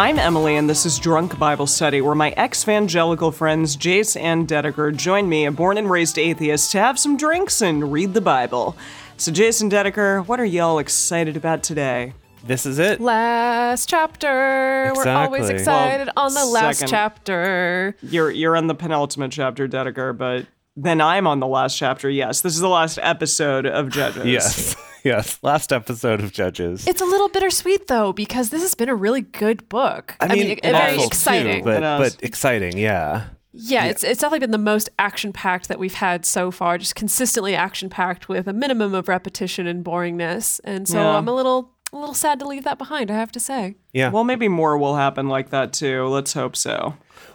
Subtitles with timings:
[0.00, 4.96] I'm Emily, and this is Drunk Bible Study, where my ex-evangelical friends Jace and Dedeker
[4.96, 8.78] join me, a born and raised atheist, to have some drinks and read the Bible.
[9.18, 12.14] So, Jason Dedeker, what are y'all excited about today?
[12.42, 12.98] This is it.
[12.98, 14.90] Last chapter.
[14.96, 16.90] We're always excited Well, on the last second.
[16.90, 17.94] chapter.
[18.00, 22.08] You're you're on the penultimate chapter, Dedeker, but then I'm on the last chapter.
[22.08, 24.24] Yes, this is the last episode of Judges.
[24.24, 24.76] Yes.
[25.04, 25.38] yes.
[25.42, 26.86] Last episode of Judges.
[26.86, 30.16] It's a little bittersweet though because this has been a really good book.
[30.20, 31.58] I mean, very awful exciting.
[31.58, 33.24] Too, but, but exciting, yeah.
[33.52, 36.78] yeah, it's it's definitely been the most action packed that we've had so far.
[36.78, 40.60] Just consistently action packed with a minimum of repetition and boringness.
[40.64, 41.16] And so Yeah.
[41.16, 43.10] I'm a little a little sad to leave that behind.
[43.10, 43.74] I have to say.
[43.92, 44.10] Yeah.
[44.10, 46.06] Well, maybe more will happen like that too.
[46.06, 46.94] Let's hope so.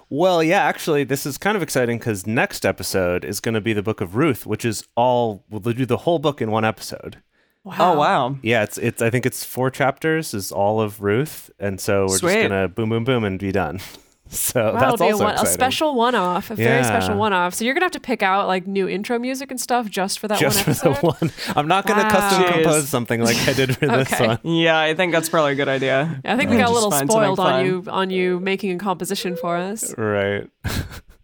[0.09, 3.73] Well, yeah, actually, this is kind of exciting because next episode is going to be
[3.73, 7.17] the book of Ruth, which is all, we'll do the whole book in one episode.
[7.63, 7.75] Wow.
[7.79, 8.37] Oh wow.
[8.43, 11.49] Yeah, it's, it's, I think it's four chapters, is all of Ruth.
[11.59, 12.33] And so we're Sweet.
[12.33, 13.79] just going to boom, boom, boom and be done.
[14.27, 17.53] So Wow, that's it'll be a, also one, a special one-off, a very special one-off.
[17.53, 20.27] So you're gonna have to pick out like new intro music and stuff just for
[20.27, 20.95] that Just one for episode.
[20.95, 21.31] the one.
[21.55, 22.51] I'm not going to custom Wow.
[22.53, 24.39] compose something like I did for this one.
[24.43, 26.19] Yeah, I think that's probably a good idea.
[26.25, 29.57] I think we got a little spoiled on you on you making a composition for
[29.57, 29.95] us.
[29.97, 30.49] Right.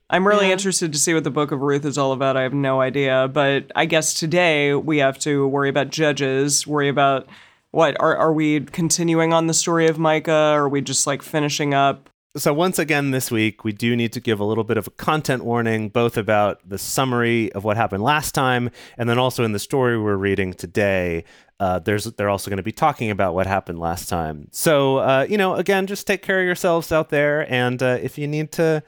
[0.09, 0.53] I'm really Yeah.
[0.53, 2.37] interested to see what the Book of Ruth is all about.
[2.37, 6.89] I have no idea, but I guess today we have to worry about judges, worry
[6.89, 7.27] about
[7.71, 10.51] what are are we continuing on the story of Micah?
[10.53, 12.09] Or are we just like finishing up?
[12.37, 14.91] So once again this week, we do need to give a little bit of a
[14.91, 19.51] content warning, both about the summary of what happened last time, and then also in
[19.51, 21.25] the story we're reading today.
[21.59, 24.47] Uh, there's they're also going to be talking about what happened last time.
[24.51, 28.17] So uh, you know, again, just take care of yourselves out there, and uh, if
[28.17, 28.81] you need to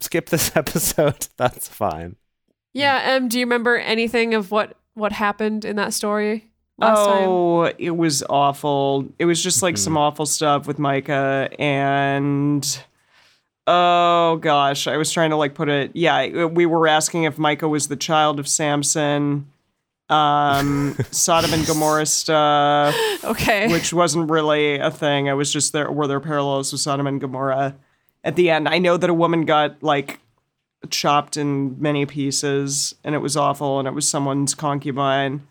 [0.00, 2.16] skip this episode, that's fine.
[2.72, 7.28] Yeah, Em, do you remember anything of what what happened in that story last time?
[7.28, 9.06] oh, it was awful.
[9.18, 12.84] It was just like some awful stuff with Micah and
[13.66, 15.92] oh gosh, I was trying to like put it.
[15.94, 19.50] Yeah, we were asking if Micah was the child of Samson.
[20.08, 22.94] Um, Sodom and Gomorrah stuff.
[23.24, 23.68] Okay.
[23.72, 25.28] which wasn't really a thing.
[25.28, 27.74] I was just there were there parallels with Sodom and Gomorrah.
[28.22, 30.20] At the end, I know that a woman got like
[30.90, 35.46] chopped in many pieces, and it was awful, and it was someone's concubine.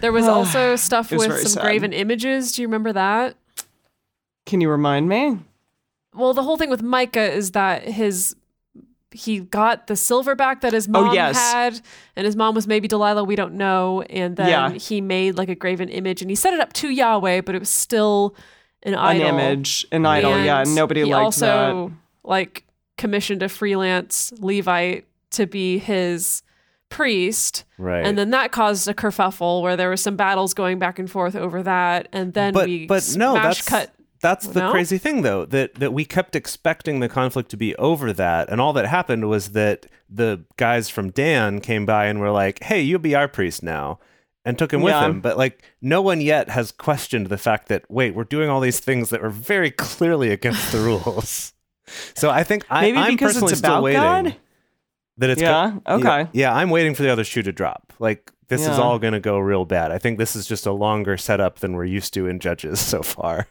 [0.00, 1.62] There was also stuff was with very some sad.
[1.62, 2.52] graven images.
[2.52, 3.36] Do you remember that?
[4.46, 5.38] Can you remind me?
[6.14, 8.36] Well, the whole thing with Micah is that his
[9.14, 11.36] he got the silver back that his oh, mom Oh, yes.
[11.36, 11.80] had,
[12.16, 13.24] and his mom was maybe Delilah.
[13.24, 14.00] We don't know.
[14.02, 14.70] And then Yeah.
[14.70, 17.58] he made like a graven image, and he set it up to Yahweh, but it
[17.58, 18.34] was still
[18.82, 19.26] an idol.
[19.28, 19.38] An idol.
[19.38, 20.38] image, an idol.
[20.42, 21.92] yeah, And nobody he liked also
[22.24, 22.64] like
[22.96, 26.42] commissioned a freelance Levite to be his
[26.92, 28.04] priest, Right.
[28.04, 31.34] and then that caused a kerfuffle where there were some battles going back and forth
[31.34, 33.92] over that, and then but we but no, that's cut.
[34.20, 34.70] that's the No?
[34.70, 38.60] crazy thing though that that we kept expecting the conflict to be over that, and
[38.60, 42.80] all that happened was that the guys from Dan came by and were like, "Hey,
[42.82, 43.98] you'll be our priest now."
[44.44, 45.06] And took him with Yeah.
[45.06, 48.58] him, but like no one yet has questioned the fact that wait, we're doing all
[48.60, 51.52] these things that were very clearly against the rules.
[52.14, 54.36] So I think I, Maybe I'm because it's personally still about waiting God?
[55.18, 55.78] That it's Yeah?
[55.86, 56.28] go- Okay.
[56.32, 57.92] yeah, I'm waiting for the other shoe to drop.
[57.98, 59.90] Like this is all going to go real bad.
[59.92, 63.02] I think this is just a longer setup than we're used to in Judges so
[63.02, 63.48] far.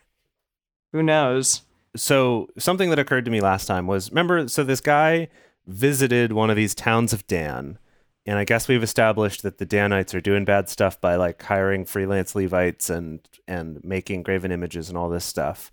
[0.94, 1.62] Who knows?
[1.96, 5.28] So something that occurred to me last time was remember so this guy
[5.68, 7.78] visited one of these towns of Dan
[8.26, 11.86] and I guess we've established that the Danites are doing bad stuff by like hiring
[11.86, 15.72] freelance Levites and and making graven images and all this stuff.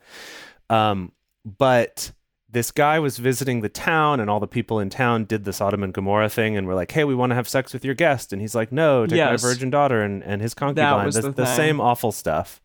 [0.70, 1.12] Um,
[1.44, 2.12] but
[2.50, 5.82] this guy was visiting the town and all the people in town did the Sodom
[5.82, 8.32] and Gomorrah thing and were like, "Hey, we want to have sex with your guest."
[8.32, 9.42] And he's like, "No, take Yes.
[9.42, 12.60] my virgin daughter and, and his concubine." was the, the the same awful stuff.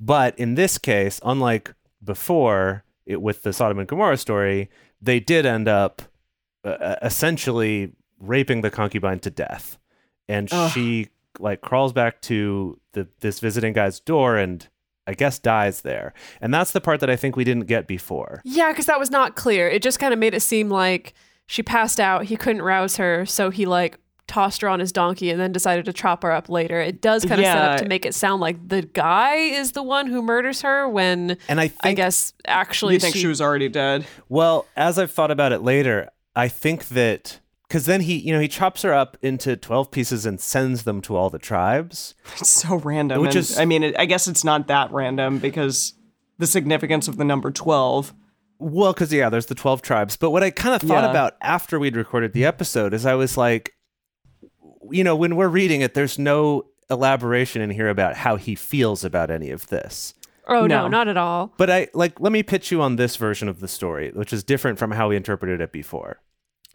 [0.00, 4.70] But in this case, unlike before it, with the Sodom and Gomorrah story,
[5.02, 6.02] they did end up
[6.64, 9.76] uh, essentially raping the concubine to death,
[10.28, 10.70] and Ugh.
[10.72, 14.66] she like crawls back to the this visiting guy's door and
[15.06, 16.12] I guess dies there.
[16.40, 18.42] And that's the part that I think we didn't get before.
[18.44, 19.68] Yeah, because that was not clear.
[19.68, 21.14] It just kind of made it seem like
[21.46, 22.24] she passed out.
[22.24, 25.84] He couldn't rouse her, so he like tossed her on his donkey and then decided
[25.84, 26.80] to chop her up later.
[26.80, 29.82] It does kind of set up to make it sound like the guy is the
[29.82, 33.40] one who murders her when And I think I guess actually you think she, was
[33.40, 34.04] already dead?
[34.28, 38.40] Well, as I've thought about it later, I think that because then he, you know,
[38.40, 42.14] he chops her up into 12 pieces and sends them to all the tribes.
[42.38, 43.20] It's so random.
[43.20, 45.94] Which and- is- I mean, it, I guess it's not that random because
[46.38, 48.12] the significance of the number twelve.
[48.58, 50.16] Well, because, yeah, there's the 12 tribes.
[50.16, 51.10] But what I kind of thought Yeah.
[51.10, 53.74] about after we'd recorded the episode is I was like,
[54.90, 59.04] you know, when we're reading it, there's no elaboration in here about how he feels
[59.04, 60.14] about any of this.
[60.48, 60.88] Oh no, No.
[60.88, 61.52] not at all.
[61.56, 64.44] But I like let me pitch you on this version of the story, which is
[64.44, 66.20] different from how we interpreted it before.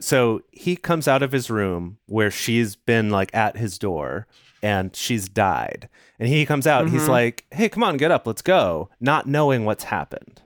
[0.02, 4.28] So he comes out of his room where she's been like at his door
[4.62, 5.90] and she's died.
[6.20, 7.12] And he comes out and he's mm-hmm.
[7.12, 10.42] like, "Hey, come on, get up, let's go," not knowing what's happened.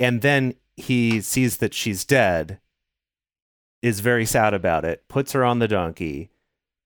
[0.00, 2.60] And then he sees that she's dead,
[3.82, 6.30] is very sad about it, puts her on the donkey,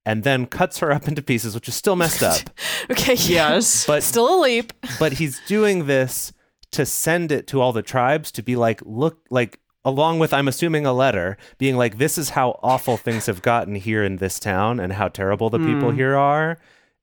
[0.04, 2.50] and then cuts her up into pieces, which is still messed up.
[2.88, 3.14] Okay.
[3.14, 3.84] Yes.
[3.84, 4.72] But still a leap.
[5.00, 6.32] but he's doing this
[6.70, 10.48] to send it to all the tribes to be like look like along with i'm
[10.48, 14.38] assuming a letter being like this is how awful things have gotten here in this
[14.38, 15.96] town and how terrible the people hmm.
[15.96, 16.58] here are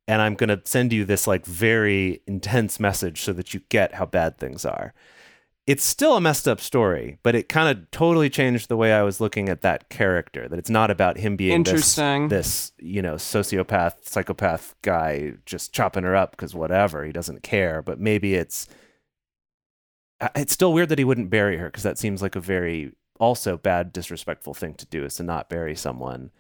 [0.08, 3.96] and i'm going to send you this like very intense message so that you get
[3.96, 4.94] how bad things are
[5.66, 9.02] it's still a messed up story but it kind of totally changed the way i
[9.02, 12.28] was looking at that character that it's not about him being this, Interesting.
[12.28, 17.82] this you know sociopath psychopath guy just chopping her up because whatever he doesn't care
[17.82, 18.68] but maybe it's
[20.36, 23.58] it's still weird that he wouldn't bury her because that seems like a very also
[23.58, 26.32] bad disrespectful thing to do is to not bury someone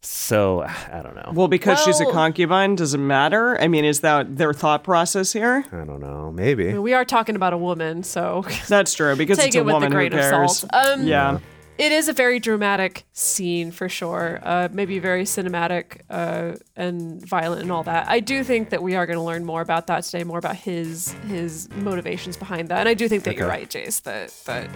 [0.00, 3.60] so i don't know well, because she's a concubine, does it matter?
[3.60, 5.64] I mean, is that their thought process here?
[5.72, 9.14] i don't know I maybe mean, we are talking about a woman, so That's true
[9.16, 10.58] because take it's a it with woman a grain who of cares.
[10.58, 10.72] salt.
[10.72, 11.38] Um, yeah.
[11.80, 14.38] It is a very dramatic scene for sure.
[14.42, 18.06] Uh, maybe very cinematic uh, and violent and all that.
[18.08, 20.56] I do think that we are going to learn more about that today, more about
[20.56, 22.80] his his motivations behind that.
[22.80, 24.68] And I do think that you're right, Jace, that that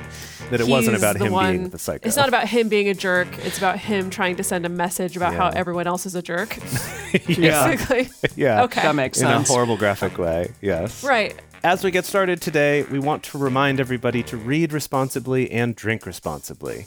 [0.51, 2.95] that it wasn't about him one- being the psycho It's not about him being a
[2.95, 3.29] jerk.
[3.45, 6.59] It's about him trying to send a message about how everyone else is a jerk.
[7.29, 7.69] Yeah.
[7.69, 8.09] Basically.
[8.35, 8.83] yeah Okay.
[8.83, 9.49] That makes sense.
[9.49, 11.41] in a horrible graphic way yes Right.
[11.65, 16.07] As we get started today we want to remind everybody to read responsibly and drink
[16.07, 16.85] responsibly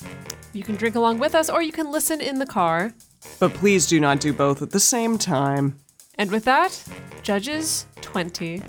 [0.54, 2.94] You can drink along with us, or you can listen in the car.
[3.40, 5.80] But please do not do both at the same time.
[6.16, 6.84] And with that,
[7.22, 8.64] Judges 20.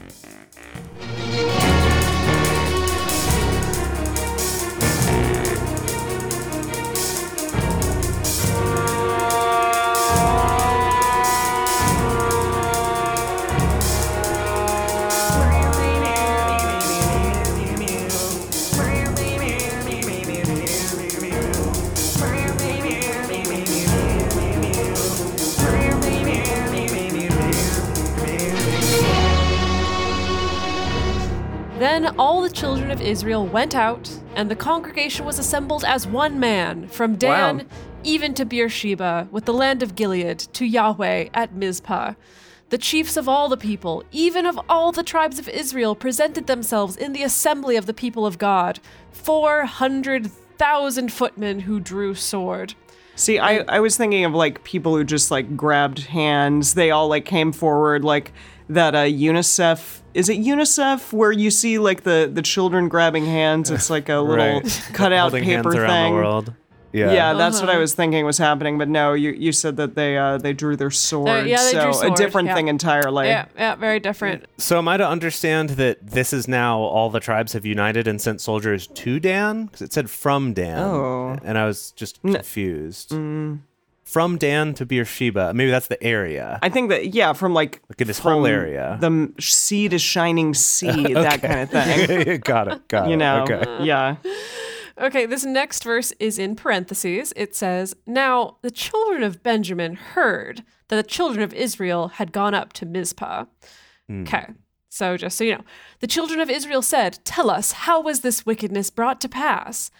[32.16, 36.88] All the children of Israel went out, and the congregation was assembled as one man,
[36.88, 37.64] from Dan Wow.
[38.04, 42.14] even to Beersheba, with the land of Gilead, to Yahweh at Mizpah.
[42.70, 46.96] The chiefs of all the people, even of all the tribes of Israel, presented themselves
[46.96, 48.78] in the assembly of the people of God,
[49.12, 52.74] 400,000 footmen who drew sword.
[53.14, 56.74] See, I, I was thinking of like people who just like grabbed hands.
[56.74, 58.32] They all like came forward like
[58.68, 63.70] that uh UNICEF is it UNICEF where you see like the the children grabbing hands?
[63.70, 64.88] It's like a little Right.
[64.92, 66.14] cutout holding paper hands around thing.
[66.14, 66.52] the world
[66.90, 67.66] yeah Yeah, that's Uh-huh.
[67.66, 70.54] what I was thinking was happening, but no, you you said that they uh they
[70.54, 71.46] drew their sword.
[71.46, 72.54] yeah, they so drew a different yeah.
[72.54, 73.26] thing entirely.
[73.26, 74.46] Yeah, yeah, very different.
[74.56, 78.18] So am I to understand that this is now all the tribes have united and
[78.20, 79.66] sent soldiers to Dan?
[79.66, 80.78] Because it said from Dan.
[80.78, 81.36] Oh.
[81.44, 83.12] And I was just confused.
[84.08, 85.52] From Dan to Beersheba.
[85.52, 86.58] Maybe that's the area.
[86.62, 88.96] I think that yeah, from like Look at this from whole area.
[89.00, 92.40] the sea to shining sea, that kind of thing.
[92.44, 92.88] got it.
[92.88, 93.10] Got it.
[93.10, 93.84] You know, Okay.
[93.84, 94.16] yeah.
[95.00, 97.32] Okay, this next verse is in parentheses.
[97.36, 102.54] It says, Now the children of Benjamin heard that the children of Israel had gone
[102.54, 103.44] up to Mizpah.
[104.08, 104.22] Hmm.
[104.22, 104.46] Okay,
[104.88, 105.64] so just so you know,
[106.00, 109.90] the children of Israel said, Tell us, how was this wickedness brought to pass?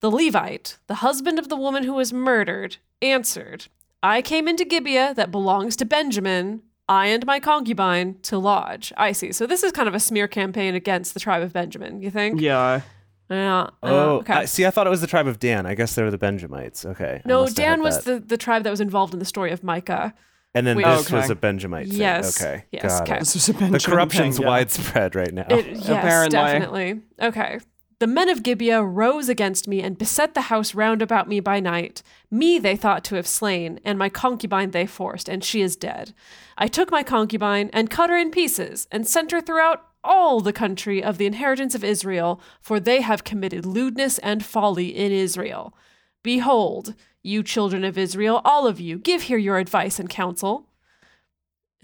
[0.00, 3.66] The Levite, the husband of the woman who was murdered, answered,
[4.02, 8.92] I came into Gibeah that belongs to Benjamin, I and my concubine, to lodge.
[8.96, 9.32] I see.
[9.32, 12.40] So this is kind of a smear campaign against the tribe of Benjamin, you think?
[12.40, 12.82] Yeah.
[13.30, 13.62] Yeah.
[13.62, 14.34] uh, Oh, okay.
[14.34, 15.66] I, see, I thought it was the tribe of Dan.
[15.66, 16.84] I guess they were the Benjamites.
[16.84, 17.22] Okay.
[17.24, 20.14] No, Dan was the, the tribe that was involved in the story of Micah.
[20.54, 21.98] And then We- this was a Benjamite thing.
[21.98, 22.40] Yes.
[22.40, 22.64] Okay.
[22.70, 23.16] Yes, Got okay.
[23.16, 23.18] it.
[23.20, 24.48] This was a The corruption's thing, yeah.
[24.48, 25.46] widespread right now.
[25.50, 26.36] It, yes, Apparently.
[26.36, 27.00] definitely.
[27.20, 27.58] Okay.
[27.98, 31.60] The men of Gibeah rose against me and beset the house round about me by
[31.60, 32.02] night.
[32.30, 36.12] Me they thought to have slain, and my concubine they forced, and she is dead.
[36.58, 40.52] I took my concubine and cut her in pieces, and sent her throughout all the
[40.52, 45.74] country of the inheritance of Israel, for they have committed lewdness and folly in Israel.
[46.22, 50.68] Behold, you children of Israel, all of you, give here your advice and counsel.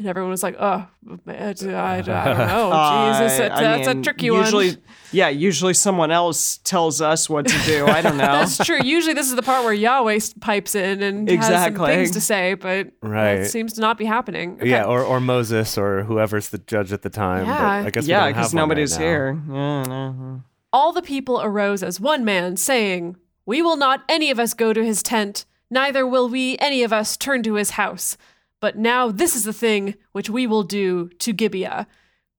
[0.03, 0.85] And everyone was like, oh,
[1.29, 3.13] I, I, I don't know.
[3.21, 4.79] Jesus, Uh, that- I that's a tricky usually, one.
[5.13, 7.87] Yeah, usually someone else tells us what to do.
[7.87, 8.25] I don't know.
[8.25, 8.79] That's true.
[8.83, 12.55] Usually, this is the part where Yahweh pipes in and has some things to say,
[12.55, 13.37] but Right.
[13.37, 14.57] that seems to not be happening.
[14.57, 14.71] Okay.
[14.71, 17.47] Yeah, or, or Moses or whoever's the judge at the time.
[17.47, 17.83] Yeah.
[17.83, 19.41] But I guess yeah, don't because one right nobody's here.
[19.49, 20.43] Yeah, no.
[20.73, 23.17] All the people arose as one man, saying,
[23.47, 26.93] We will not any of us go to his tent, neither will we any of
[26.93, 28.17] us turn to his house.
[28.63, 31.89] But now this is the thing which we will do to Gibeah.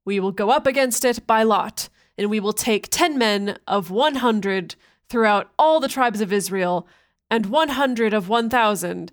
[0.05, 3.91] We will go up against it by lot, and we will take ten men of
[3.91, 4.75] one hundred
[5.09, 6.87] throughout all the tribes of Israel,
[7.29, 9.11] and one hundred of one thousand,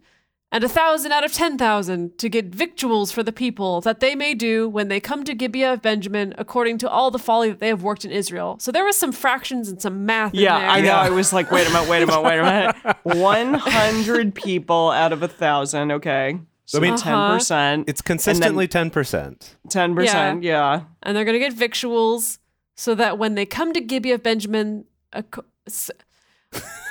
[0.52, 4.14] and a thousand out of ten thousand, to get victuals for the people, that they
[4.14, 7.58] may do when they come to Gibeah of Benjamin, according to all the folly that
[7.58, 8.56] they have worked in Israel.
[8.60, 10.32] So there was some fractions and some math.
[10.32, 10.70] Yeah, in there.
[10.70, 10.94] I know.
[10.94, 12.96] I was like, wait a minute, wait a minute, wait a minute.
[13.02, 15.90] 100 people out of a thousand.
[15.90, 16.38] Okay.
[16.70, 17.84] So I mean- 10%.
[17.88, 19.54] It's consistently 10%.
[19.68, 20.42] 10%.
[20.44, 20.82] Yeah.
[21.02, 22.38] and they're going to get victuals
[22.76, 25.44] so that when they come to Gibeah of Benjamin, a co-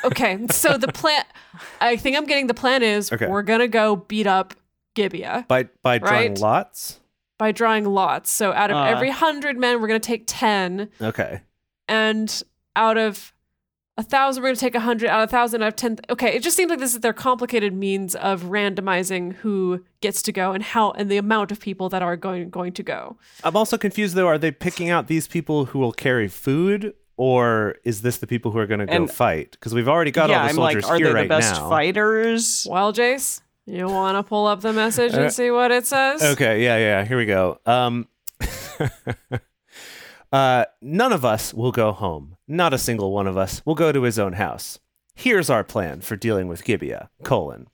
[0.03, 1.23] okay, so the plan,
[1.81, 3.27] I think I'm getting the plan is Okay.
[3.27, 4.53] we're going to go beat up
[4.95, 6.39] Gibeah By, by drawing Right.
[6.39, 6.99] lots?
[7.37, 8.29] by drawing lots.
[8.29, 8.83] So out of Uh.
[8.83, 11.39] every hundred men, we're going to take 10, Okay.
[11.87, 12.43] and
[12.75, 13.31] out of
[13.99, 15.09] a thousand, we're going to take a hundred.
[15.09, 15.99] Out of a thousand, out of ten.
[16.09, 20.31] Okay, it just seems like this is their complicated means of randomizing who gets to
[20.31, 23.17] go and how and the amount of people that are going going to go.
[23.43, 24.27] I'm also confused though.
[24.27, 28.51] Are they picking out these people who will carry food, or is this the people
[28.51, 29.51] who are going to go And- fight?
[29.51, 31.15] Because we've already got yeah, all the soldiers I'm soldiers like, are here they the
[31.15, 31.65] right best now.
[31.65, 32.67] Uh, fighters?
[32.69, 36.23] Well, Jace, you want to pull up the message Uh, and see what it says?
[36.23, 37.05] Okay, yeah, yeah.
[37.05, 37.59] Here we go.
[37.65, 38.07] Um,
[40.31, 42.37] uh, none of us will go home.
[42.47, 44.79] Not a single one of us will go to his own house.
[45.15, 47.67] Here's our plan for dealing with Gibeah: colon.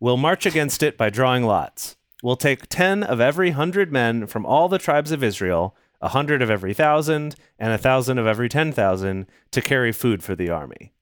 [0.00, 1.96] We'll march against it by drawing lots.
[2.22, 6.42] We'll take ten of every hundred men from all the tribes of Israel, a hundred
[6.42, 10.50] of every thousand, and a thousand of every ten thousand to carry food for the
[10.50, 10.92] army.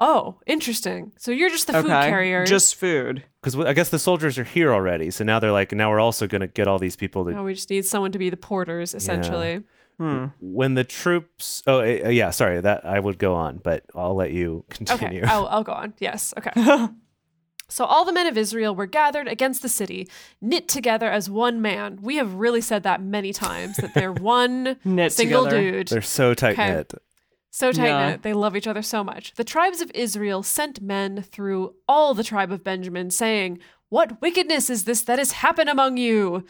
[0.00, 1.12] Oh, interesting.
[1.18, 2.08] So you're just the food okay.
[2.08, 2.46] carrier.
[2.46, 3.24] Just food.
[3.42, 6.28] Because I guess the soldiers are here already, so now they're like, now we're also
[6.28, 8.36] going to get all these people to Oh, we just need someone to be the
[8.36, 9.64] porters, essentially.
[9.98, 10.26] Hmm.
[10.40, 14.14] when the troops oh uh, uh, yeah sorry that i would go on but i'll
[14.14, 15.92] let you Okay, continue I'll, I'll go on.
[15.98, 16.52] Yes, okay.
[17.68, 20.08] so all the men of Israel were gathered against the city,
[20.40, 21.98] knit together as one man.
[22.00, 25.70] We have really said that many times that they're one Knit single together.
[25.72, 25.88] dude.
[25.88, 26.94] they're so tight knit
[27.50, 28.10] So tight Yeah.
[28.10, 28.22] knit.
[28.22, 29.34] They love each other so much.
[29.34, 34.70] The tribes of Israel sent men through all the tribe of Benjamin, saying, What wickedness
[34.70, 36.44] is this that has happened among you?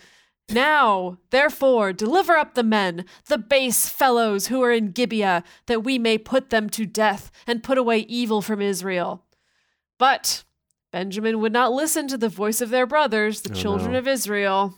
[0.51, 5.99] Now, therefore, deliver up the men, the base fellows who are in Gibeah, that we
[5.99, 9.25] may put them to death and put away evil from Israel.
[9.99, 10.45] But
[10.91, 13.99] Benjamin would not listen to the voice of their brothers, the Oh, children no.
[13.99, 14.75] of Israel.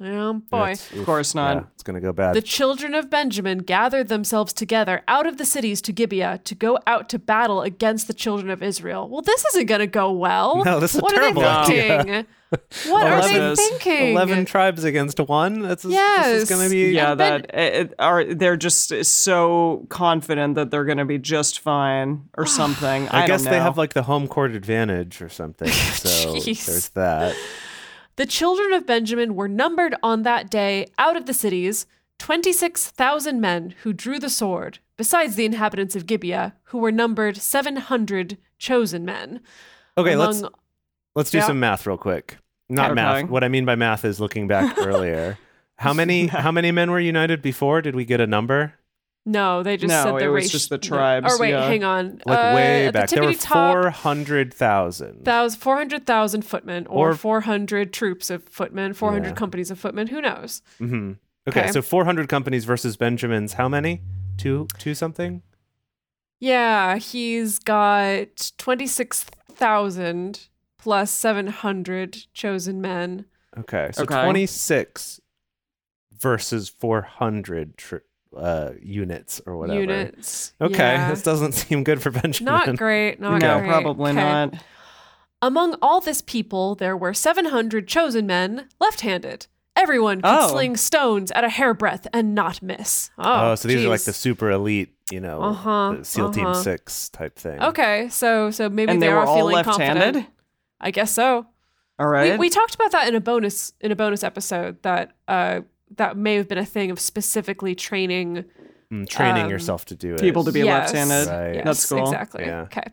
[0.00, 0.74] Oh boy.
[0.74, 1.56] That's- Of course not.
[1.56, 5.44] yeah, it's gonna go bad The children of Benjamin gathered themselves together out of the
[5.44, 9.08] cities to Gibeah to go out to battle against the children of Israel.
[9.08, 10.64] Well, this isn't going to go well.
[10.64, 11.96] No, this is a what terrible are they idea.
[12.04, 12.26] thinking?
[12.88, 14.10] What are they Eleven- thinking?
[14.12, 16.42] 11 tribes against one that's this Yes.
[16.42, 20.54] is gonna be Yeah, And Ben- that it, it- are they're just uh, so confident
[20.56, 23.08] that they're going to be just fine or something.
[23.08, 25.68] I, i guess don't they have like the home court advantage or something
[26.02, 27.34] so there's that
[28.16, 31.86] The children of Benjamin were numbered on that day out of the cities
[32.18, 38.36] 26,000 men who drew the sword, besides the inhabitants of Gibeah, who were numbered 700
[38.58, 39.40] chosen men.
[39.98, 40.42] okay Among- let's
[41.14, 41.46] let's do Yeah.
[41.46, 42.36] some math real quick
[42.72, 42.94] not Okay.
[43.02, 45.38] math what i mean by math is looking back earlier
[45.76, 48.74] how many how many men were united before did we get a number
[49.24, 50.88] No, they just No, said the it was race- just the no.
[50.90, 51.64] tribes, Or wait, yeah.
[51.72, 52.20] hang on.
[52.26, 57.92] like Uh, way back The there were 400000 that was 400,000 footmen or, Or- 400
[57.92, 59.34] troops of footmen, 400 Yeah.
[59.34, 60.08] companies of footmen.
[60.08, 60.60] Who knows?
[60.78, 61.12] hmm
[61.48, 61.70] Okay, Okay.
[61.72, 64.00] so 400 companies versus Benjamin's how many?
[64.36, 65.42] Two, two something?
[66.40, 70.48] Yeah, he's got 26,000
[70.82, 73.24] plus 700 chosen men.
[73.56, 74.22] Okay, so Okay.
[74.24, 75.20] 26
[76.18, 77.96] versus 400 tr-
[78.36, 79.80] uh, units or whatever.
[79.80, 80.54] Units.
[80.60, 81.10] Okay, Yeah.
[81.10, 82.52] this doesn't seem good for Benjamin.
[82.52, 83.20] Not great.
[83.20, 83.68] Not no, great.
[83.68, 84.20] probably Okay.
[84.20, 84.54] not.
[85.40, 89.46] Among all this people, there were 700 chosen men left handed.
[89.74, 90.48] Everyone could Oh.
[90.48, 93.10] sling stones at a hairbreadth and not miss.
[93.18, 96.62] Oh, Oh, so these are like the super elite, you know, Uh-huh, SEAL Team uh-huh.
[96.62, 97.60] Six type thing.
[97.62, 100.02] Okay, so so maybe and they, they were are all feeling left-handed.
[100.14, 100.26] confident.
[100.82, 101.46] I guess so.
[101.98, 102.32] All right.
[102.32, 105.60] We, we talked about that in a bonus in a bonus episode that uh
[105.96, 108.44] that may have been a thing of specifically training
[108.92, 110.20] Mm, training um, yourself to do it.
[110.20, 111.30] people to be Yes, left-handed.
[111.32, 111.54] Right.
[111.54, 112.02] Yes, That's cool.
[112.02, 112.44] Exactly.
[112.44, 112.62] Yeah.
[112.64, 112.84] Okay.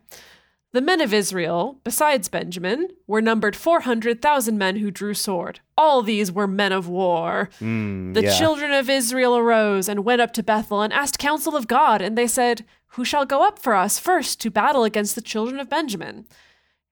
[0.72, 5.60] The men of Israel, besides Benjamin, were numbered 400,000 men who drew sword.
[5.77, 7.50] All these were men of war.
[7.60, 8.38] Mm, The yeah.
[8.38, 12.17] children of Israel arose and went up to Bethel and asked counsel of God, and
[12.17, 15.69] they said, Who shall go up for us first to battle against the children of
[15.69, 16.27] Benjamin?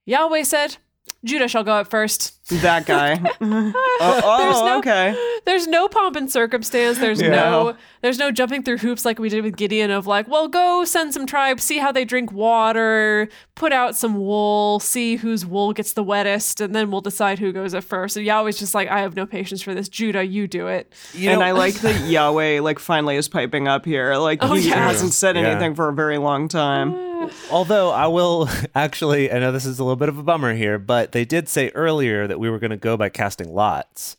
[0.05, 0.77] Yahweh said,
[1.23, 2.36] Judah shall go up first.
[2.49, 3.19] That guy.
[3.41, 5.39] oh, oh, There's no- okay.
[5.45, 6.97] There's no pomp and circumstance.
[6.99, 7.29] There's Yeah.
[7.29, 10.83] no there's no jumping through hoops like we did with Gideon of like, well, go
[10.85, 15.73] send some tribes, see how they drink water, put out some wool, see whose wool
[15.73, 18.13] gets the wettest, and then we'll decide who goes at first.
[18.13, 19.89] So Yahweh's just like, I have no patience for this.
[19.89, 20.93] Judah, you do it.
[21.13, 24.15] You and know- I like that Yahweh like finally is piping up here.
[24.15, 24.87] Like Oh, he yeah.
[24.87, 25.43] hasn't said Yeah.
[25.49, 26.93] anything for a very long time.
[26.93, 27.29] Uh.
[27.51, 30.77] Although I will actually, I know this is a little bit of a bummer here,
[30.77, 34.17] but they did say earlier that we were going to go by casting lots,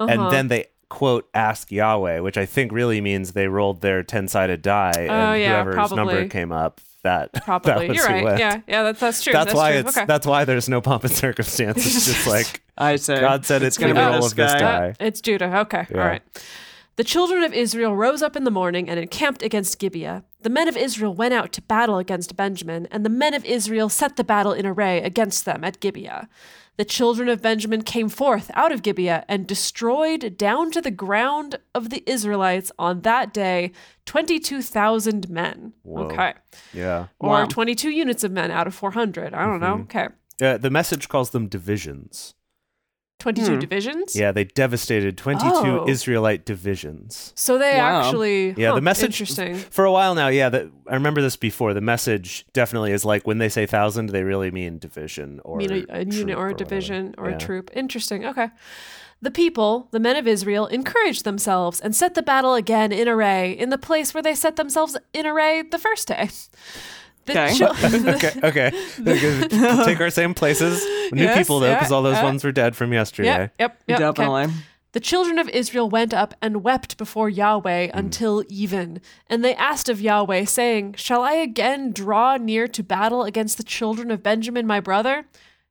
[0.00, 0.10] Uh-huh.
[0.10, 4.28] and then they quote ask Yahweh, which I think really means they rolled their ten
[4.28, 8.24] sided die, and Oh, yeah, whoever's number came up, that that probably was you're right.
[8.24, 8.38] went.
[8.38, 9.32] Yeah, yeah, that's that's true.
[9.32, 9.80] That's, That's, why true.
[9.80, 10.06] it's okay.
[10.06, 11.78] that's why there's no pomp and circumstance.
[11.84, 14.52] It's just like I say God said it's, gonna the be role this of this
[14.52, 14.58] guy.
[14.60, 14.88] guy.
[14.90, 15.58] Uh, it's Judah.
[15.60, 15.86] Okay.
[15.90, 15.98] Yeah.
[16.00, 16.22] All right.
[16.96, 20.24] The children of Israel rose up in the morning and encamped against Gibeah.
[20.42, 23.88] The men of Israel went out to battle against Benjamin, and the men of Israel
[23.88, 26.28] set the battle in array against them at Gibeah.
[26.76, 31.56] The children of Benjamin came forth out of Gibeah and destroyed down to the ground
[31.74, 33.72] of the Israelites on that day
[34.06, 35.72] 22,000 men.
[35.82, 36.04] Whoa.
[36.04, 36.34] Okay.
[36.72, 37.06] Yeah.
[37.18, 37.46] Or Wow.
[37.46, 39.34] 22 units of men out of 400.
[39.34, 39.80] I don't know.
[39.82, 40.08] Okay.
[40.40, 42.34] Uh, the message calls them divisions.
[43.22, 43.58] 22 Hmm.
[43.60, 44.14] divisions?
[44.16, 45.88] Yeah, they devastated 22 Oh.
[45.88, 47.32] Israelite divisions.
[47.36, 48.00] So they Wow.
[48.02, 48.54] actually.
[48.56, 49.56] Yeah, huh, the message Interesting.
[49.70, 50.28] for a while now.
[50.28, 51.72] Yeah, that I remember this before.
[51.72, 55.72] The message definitely is like when they say thousand, they really mean division or mean
[55.88, 56.54] a, a unit or a whatever.
[56.64, 57.36] division or Yeah.
[57.36, 57.70] a troop.
[57.74, 58.26] Interesting.
[58.26, 58.48] Okay.
[59.22, 63.52] The people, the men of Israel, encouraged themselves and set the battle again in array
[63.52, 66.28] in the place where they set themselves in array the first day.
[67.24, 67.54] The Okay.
[67.54, 67.70] chil-
[68.14, 68.70] okay, okay.
[69.06, 69.48] Okay,
[69.84, 70.82] Take our same places.
[71.12, 72.24] New Yes, people though, yeah, because all those yeah.
[72.24, 73.28] ones were dead from yesterday.
[73.28, 74.00] Yep, yep, yep.
[74.00, 74.22] okay.
[74.24, 74.54] Definitely.
[74.92, 77.98] The children of Israel went up and wept before Yahweh Hmm.
[77.98, 79.00] until even.
[79.28, 83.62] And they asked of Yahweh, saying, Shall I again draw near to battle against the
[83.64, 85.24] children of Benjamin, my brother?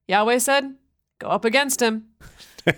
[0.08, 0.74] Yahweh said,
[1.20, 2.06] Go up against him.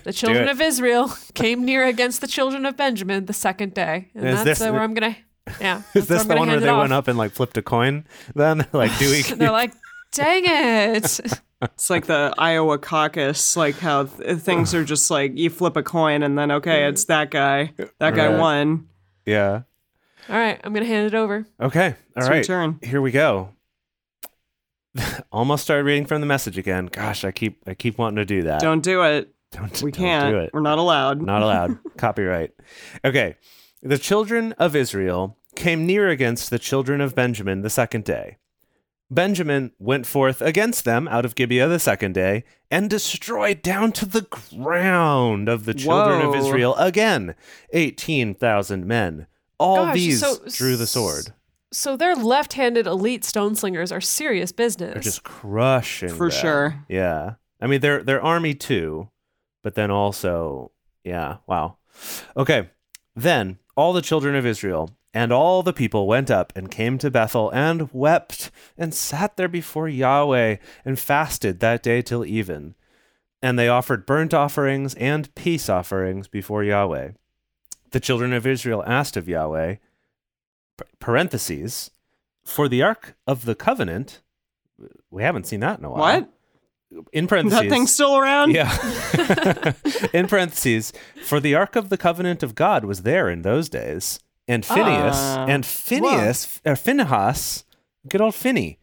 [0.04, 4.08] The children of Israel came near against the children of Benjamin the second day.
[4.14, 5.20] And Is that's this uh, where I'm going to.
[5.60, 5.82] Yeah.
[5.94, 6.80] Is this the one where they off.
[6.80, 8.06] went up and like flipped a coin?
[8.34, 9.22] Then like, do we?
[9.36, 9.72] They're like,
[10.12, 11.20] Dang it.
[11.62, 15.82] It's like the Iowa caucus, like how th- things are just like you flip a
[15.82, 17.72] coin and then okay, it's that guy.
[17.98, 18.38] That guy Right.
[18.38, 18.88] won.
[19.26, 19.62] yeah.
[20.28, 20.60] All right.
[20.62, 21.44] I'm going to hand it over.
[21.60, 21.88] Okay.
[21.88, 22.36] All It's right.
[22.36, 22.78] your turn.
[22.82, 23.50] Here we go.
[25.32, 26.86] Almost started reading from the message again.
[26.86, 28.60] Gosh, I keep I keep wanting to do that.
[28.60, 29.34] Don't do it.
[29.50, 30.32] don't We don't can't.
[30.32, 30.50] do it.
[30.54, 31.20] We're not allowed.
[31.20, 31.78] Not allowed.
[31.96, 32.52] Copyright.
[33.04, 33.36] Okay.
[33.86, 38.38] The children of Israel came near against the children of Benjamin the second day.
[39.10, 44.06] Benjamin went forth against them out of Gibeah the second day and destroyed down to
[44.06, 47.34] the ground of the children of Israel again
[47.74, 49.26] 18,000 men.
[49.58, 51.34] All Gosh, these so- drew the sword.
[51.70, 54.94] So their left handed elite stone slingers are serious business.
[54.94, 56.40] They're just crushing For them.
[56.40, 56.84] sure.
[56.88, 57.34] Yeah.
[57.60, 59.10] I mean, they're they're army too,
[59.62, 60.70] but then also,
[61.04, 61.38] yeah.
[61.46, 61.76] Wow.
[62.36, 62.70] Okay.
[63.16, 67.10] Then all the children of Israel and all the people went up and came to
[67.10, 72.74] Bethel and wept and sat there before Yahweh and fasted that day till even.
[73.40, 77.10] And they offered burnt offerings and peace offerings before Yahweh.
[77.92, 79.76] The children of Israel asked of Yahweh,
[80.98, 81.92] parentheses,
[82.42, 84.20] for the ark of the covenant.
[85.10, 86.00] We haven't seen that in a while.
[86.00, 86.33] What?
[87.12, 87.60] In parentheses.
[87.60, 88.52] That thing's still around?
[88.52, 88.72] Yeah.
[90.12, 90.92] in parentheses,
[91.24, 94.20] for the Ark of the Covenant of God was there in those days.
[94.46, 95.46] And Phineas, Ah.
[95.48, 97.64] and Phineas, or Phinehas,
[98.08, 98.78] good old Finney.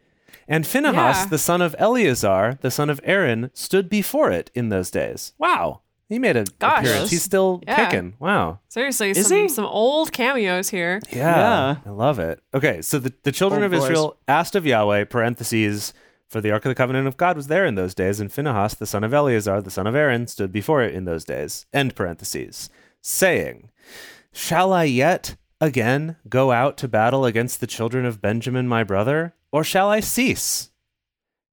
[0.47, 1.25] And Phinehas, Yeah.
[1.29, 5.33] the son of Eleazar, the son of Aaron, stood before it in those days.
[5.37, 5.81] Wow.
[6.09, 6.79] He made a Gosh.
[6.83, 7.09] appearance.
[7.11, 7.85] He's still Yeah.
[7.85, 8.15] kicking.
[8.19, 8.59] Wow.
[8.67, 9.47] Seriously, Is some, he?
[9.47, 10.99] some old cameos here.
[11.11, 11.75] Yeah, Yeah.
[11.85, 12.41] I love it.
[12.53, 13.83] Okay, so the, the children Old of boys.
[13.89, 15.93] Israel asked of Yahweh, parentheses,
[16.31, 18.75] for the Ark of the Covenant of God was there in those days, and Phinehas,
[18.75, 21.93] the son of Eleazar, the son of Aaron, stood before it in those days, end
[21.93, 22.69] parentheses,
[23.01, 23.69] saying,
[24.31, 29.35] Shall I yet again go out to battle against the children of Benjamin my brother,
[29.51, 30.71] or shall I cease?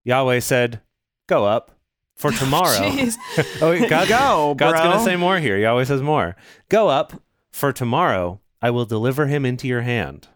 [0.04, 0.80] Yahweh said,
[1.26, 1.72] go up,
[2.14, 2.78] for oh, tomorrow.
[2.78, 3.16] Jeez.
[3.60, 5.58] oh, wait, God, Go, God's going to say more here.
[5.58, 6.36] He always says more.
[6.68, 10.28] Go up, for tomorrow I will deliver him into your hand.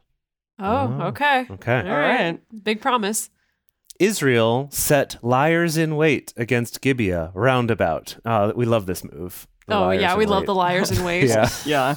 [0.59, 1.07] Oh, Oh.
[1.09, 1.47] okay.
[1.49, 1.79] Okay.
[1.79, 2.41] All right.
[2.65, 3.31] Big promise.
[4.03, 8.17] Israel set liars in wait against Gibeah roundabout.
[8.25, 9.47] Uh, we love this move.
[9.69, 10.13] Oh, yeah.
[10.13, 10.47] in We love wait.
[10.47, 11.29] the liars in wait.
[11.29, 11.49] Yeah.
[11.65, 11.95] Yeah.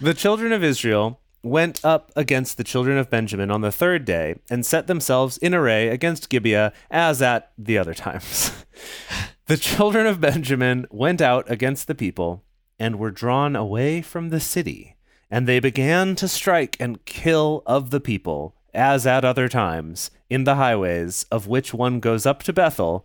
[0.00, 4.36] The children of Israel went up against the children of Benjamin on the third day
[4.48, 8.52] and set themselves in array against Gibeah as at the other times.
[9.46, 12.44] the children of Benjamin went out against the people
[12.78, 14.96] and were drawn away from the city,
[15.28, 20.44] and they began to strike and kill of the people as at other times in
[20.44, 23.04] the highways, of which one goes up to Bethel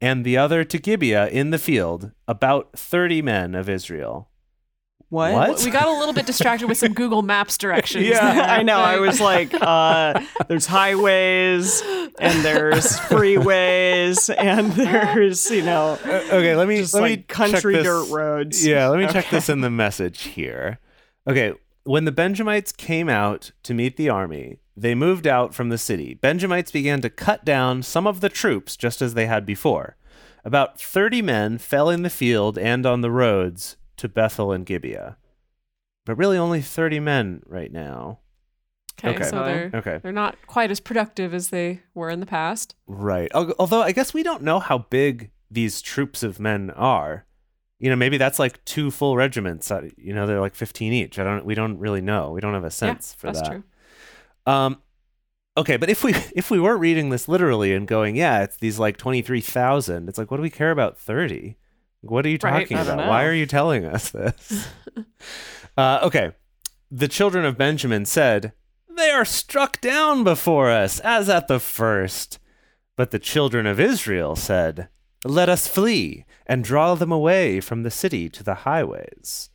[0.00, 4.28] and the other to Gibeah in the field, about thirty men of Israel.
[5.10, 5.32] What?
[5.34, 5.64] What?
[5.64, 8.06] We got a little bit distracted with some Google Maps directions.
[8.06, 8.44] Yeah, there.
[8.44, 8.78] I know.
[8.78, 11.82] I was like, uh, there's highways
[12.20, 17.74] and there's freeways and there's, you know, Okay, let me just let like me country
[17.74, 17.84] check this.
[17.84, 18.64] dirt roads.
[18.64, 20.78] Yeah, let me check this in the message here.
[21.28, 25.78] Okay, when the Benjamites came out to meet the army, they moved out from the
[25.78, 26.14] city.
[26.14, 29.96] Benjamites began to cut down some of the troops just as they had before.
[30.44, 35.18] About 30 men fell in the field and on the roads to Bethel and Gibeah.
[36.06, 38.20] But really only 30 men right now.
[39.04, 39.24] Okay, Okay.
[39.24, 39.98] so they're Okay.
[40.02, 42.74] they're not quite as productive as they were in the past.
[42.86, 43.30] Right.
[43.34, 47.26] Although I guess we don't know how big these troops of men are.
[47.78, 49.70] You know, maybe that's like two full regiments.
[49.70, 51.18] uh, You know, they're like 15 each.
[51.18, 52.30] I don't we don't really know.
[52.30, 53.50] We don't have a sense yeah, for that's that.
[53.50, 53.64] true.
[54.50, 54.82] Um
[55.56, 58.78] okay, but if we if we were reading this literally and going, yeah, it's these
[58.78, 60.08] like 23,000.
[60.08, 61.56] It's like what do we care about 30?
[62.02, 63.08] What are you talking don't about?
[63.08, 64.68] Why are you telling us this?
[65.76, 66.32] uh, okay.
[66.90, 68.52] The children of Benjamin said,
[68.96, 72.38] They are struck down before us, as at the first.
[72.96, 74.88] But the children of Israel said,
[75.24, 79.49] Let us flee and draw them away from the city to the highways.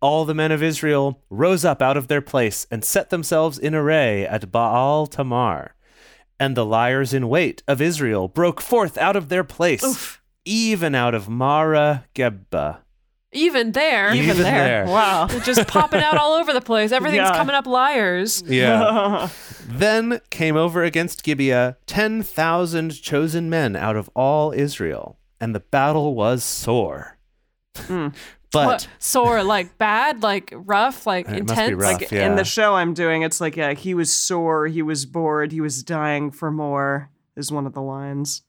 [0.00, 3.74] All the men of Israel rose up out of their place and set themselves in
[3.74, 5.74] array at Baal Tamar.
[6.38, 10.22] And the liars in wait of Israel broke forth out of their place, Oof.
[10.44, 12.78] even out of Maareh Geba.
[13.32, 14.86] Even there, Even there.
[14.86, 15.26] Wow.
[15.26, 16.92] they're just popping out all over the place.
[16.92, 17.36] Everything's Yeah.
[17.36, 18.42] coming up liars.
[18.46, 19.28] Yeah.
[19.66, 26.14] then came over against Gibeah 10,000 chosen men out of all Israel, and the battle
[26.14, 27.18] was sore.
[27.76, 28.08] Hmm.
[28.56, 29.42] But what sore?
[29.42, 30.22] Like bad?
[30.22, 31.06] Like rough?
[31.06, 31.82] Like It must be intense?
[31.82, 32.00] rough.
[32.00, 32.26] like yeah.
[32.26, 35.60] in the show I'm doing, it's like, yeah, he was sore, he was bored, he
[35.60, 38.42] was dying for more, is one of the lines.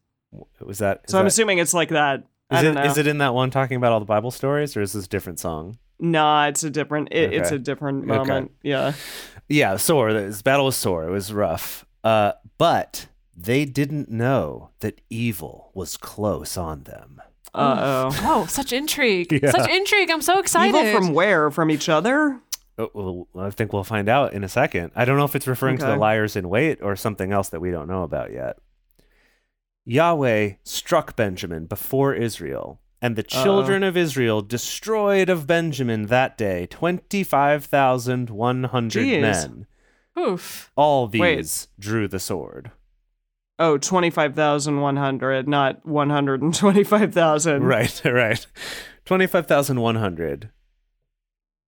[0.60, 1.10] was that?
[1.10, 2.26] So I'm that- assuming it's like that is,
[2.60, 2.92] I don't it, know.
[2.92, 5.10] is it in that one talking about all the Bible stories, or is this a
[5.10, 5.78] different song?
[6.00, 7.10] Nah, it's a different.
[7.12, 8.18] It, It's a different Okay.
[8.18, 8.52] moment.
[8.62, 8.94] Yeah.
[9.50, 10.14] Yeah, sore.
[10.14, 11.06] This battle was sore.
[11.08, 11.86] It was rough.
[12.04, 17.17] Uh, but they didn't know that evil was close on them.
[17.54, 18.20] Uh oh.
[18.24, 19.32] Oh, such intrigue!
[19.44, 19.52] Yeah.
[19.52, 20.10] Such intrigue!
[20.12, 20.76] I'm so excited.
[20.76, 21.50] Evil from where?
[21.52, 22.40] From each other?
[22.78, 24.92] Oh, well, I think we'll find out in a second.
[24.96, 27.60] I don't know if it's referring to the liars in wait or something else that
[27.60, 28.58] we don't know about yet.
[29.86, 36.68] Yahweh struck Benjamin before Israel, and the children of Israel destroyed of Benjamin that day
[36.68, 39.66] 25,100 men.
[40.20, 40.72] Oof.
[40.76, 41.38] All Wait.
[41.38, 42.72] these drew the sword.
[43.60, 47.64] Oh, 25,100, not 125,000.
[47.64, 48.46] Right, right.
[49.06, 50.50] 25,100.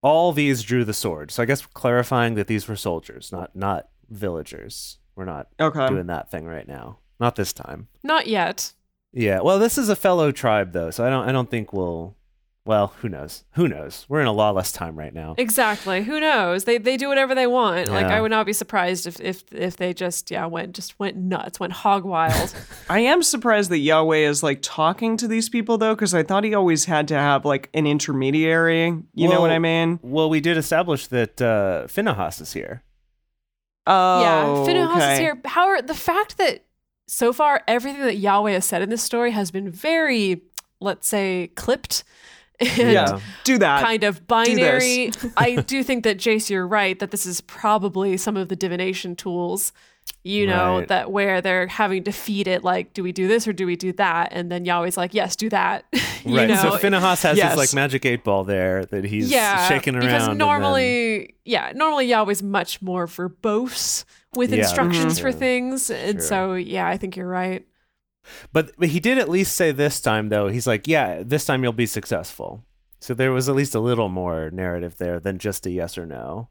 [0.02, 1.32] All these drew the sword.
[1.32, 5.00] So I guess clarifying that these were soldiers, not not villagers.
[5.16, 5.88] We're not Okay.
[5.88, 7.00] doing that thing right now.
[7.20, 7.90] Not this time.
[8.04, 8.72] Not yet.
[9.12, 9.42] Yeah.
[9.42, 12.16] Well, this is a fellow tribe though, so I don't I don't think we'll
[12.70, 13.46] well, who knows?
[13.54, 14.06] Who knows?
[14.08, 15.34] We're in a lawless time right now.
[15.40, 16.04] Exactly.
[16.04, 16.66] Who knows?
[16.66, 17.90] They they do whatever they want.
[17.90, 21.18] Like I would not be surprised if if if they just yeah went just went
[21.18, 22.54] nuts, went hog wild.
[22.90, 26.44] I am surprised that Yahweh is like talking to these people though, because I thought
[26.44, 28.96] he always had to have like an intermediary.
[29.16, 30.00] You know what I mean?
[30.04, 32.84] Well, we did establish that uh Phinehas is here.
[33.88, 35.14] Oh, yeah, Phinehas okay.
[35.14, 35.42] is here.
[35.44, 36.66] However, the fact that
[37.08, 40.44] so far everything that Yahweh has said in this story has been very,
[40.80, 42.04] let's say, clipped and
[42.62, 43.20] Yeah.
[43.44, 43.84] Do that.
[43.84, 45.12] kind of binary.
[45.38, 49.16] I do think that Jace, you're right that this is probably some of the divination
[49.16, 49.72] tools.
[50.24, 50.88] You know Right.
[50.88, 53.76] that where they're having to feed it, like, do we do this or do we
[53.76, 54.30] do that?
[54.32, 55.86] And then Yahweh's like, yes, do that.
[56.26, 56.50] you right.
[56.50, 57.52] know, so Phinehas has Yes.
[57.52, 60.06] his like magic eight ball there that he's yeah, shaking around.
[60.06, 64.04] because and then- normally, yeah, normally Yahweh's much more verbose
[64.36, 66.28] with Yeah, that's instructions for things, and True.
[66.28, 67.66] so yeah, I think you're right.
[68.54, 70.48] But but he did at least say this time though.
[70.48, 72.64] He's like, yeah, this time you'll be successful.
[73.00, 76.06] So there was at least a little more narrative there than just a yes or
[76.06, 76.50] no.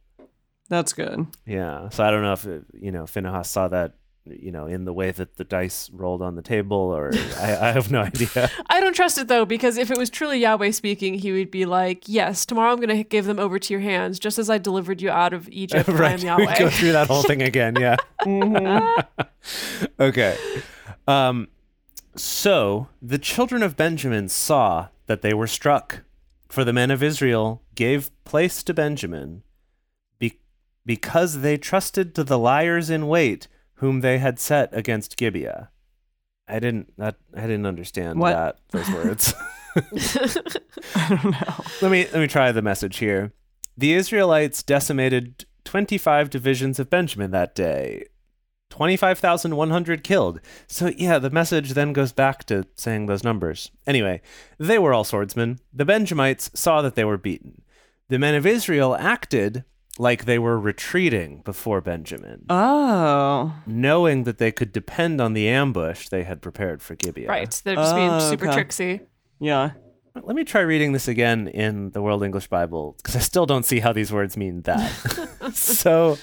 [0.68, 1.26] That's good.
[1.46, 1.88] Yeah.
[1.90, 3.94] So I don't know if it, you know Phinehas saw that
[4.31, 7.72] you know, in the way that the dice rolled on the table, or I, I
[7.72, 8.50] have no idea.
[8.68, 11.64] I don't trust it though, because if it was truly Yahweh speaking, he would be
[11.64, 14.59] like, Yes, tomorrow I'm going to give them over to your hands, just as I
[14.59, 15.88] delivered you out of Egypt.
[15.88, 16.18] I right.
[16.18, 16.59] We Yahweh.
[16.59, 17.76] go through that whole thing again.
[17.76, 17.96] Yeah.
[20.00, 20.37] okay.
[21.07, 21.48] Um,
[22.18, 26.02] so the children of Benjamin saw that they were struck,
[26.48, 29.42] for the men of Israel gave place to Benjamin,
[30.18, 30.40] be-
[30.85, 35.70] because they trusted to the liars in wait whom they had set against Gibeah.
[36.48, 36.92] I didn't.
[36.96, 38.31] That I didn't understand What?
[38.33, 39.35] that those words.
[40.96, 41.64] I don't know.
[41.83, 43.33] Let me let me try the message here.
[43.76, 48.07] The Israelites decimated 25 divisions of Benjamin that day.
[48.70, 50.40] 25,100 killed.
[50.66, 53.70] So yeah, the message then goes back to saying those numbers.
[53.87, 54.20] Anyway,
[54.59, 55.59] they were all swordsmen.
[55.72, 57.62] The Benjamites saw that they were beaten.
[58.09, 59.64] The men of Israel acted
[59.98, 63.52] like they were retreating before Benjamin, Oh.
[63.66, 67.28] knowing that they could depend on the ambush they had prepared for Gibeah.
[67.28, 67.61] Right.
[67.64, 68.54] They're just being Oh, super okay.
[68.54, 69.00] tricksy.
[69.40, 69.72] Yeah.
[70.14, 73.64] Let me try reading this again in the World English Bible because I still don't
[73.64, 74.88] see how these words mean that.
[75.54, 76.16] so,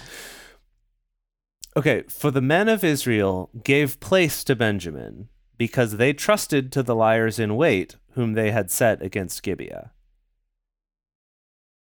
[1.78, 6.96] okay, for the men of Israel gave place to Benjamin because they trusted to the
[6.96, 9.92] liars in wait whom they had set against Gibeah.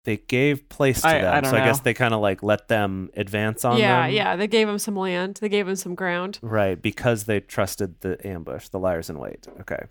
[0.04, 2.68] They gave place to I- them, I so I guess they kind of like let
[2.68, 4.12] them advance on yeah, them.
[4.14, 4.30] yeah.
[4.30, 4.36] Yeah.
[4.36, 5.38] They gave them some land.
[5.40, 6.38] They gave them some ground.
[6.42, 9.46] Right, because they trusted the ambush, the liars in wait.
[9.60, 9.84] Okay.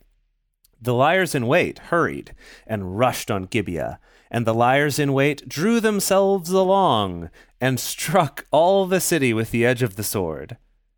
[0.82, 2.34] The liars in wait hurried
[2.68, 4.00] and rushed on Gibeah,
[4.32, 9.66] and the liars in wait drew themselves along and struck all the city with the
[9.66, 10.58] edge of the sword.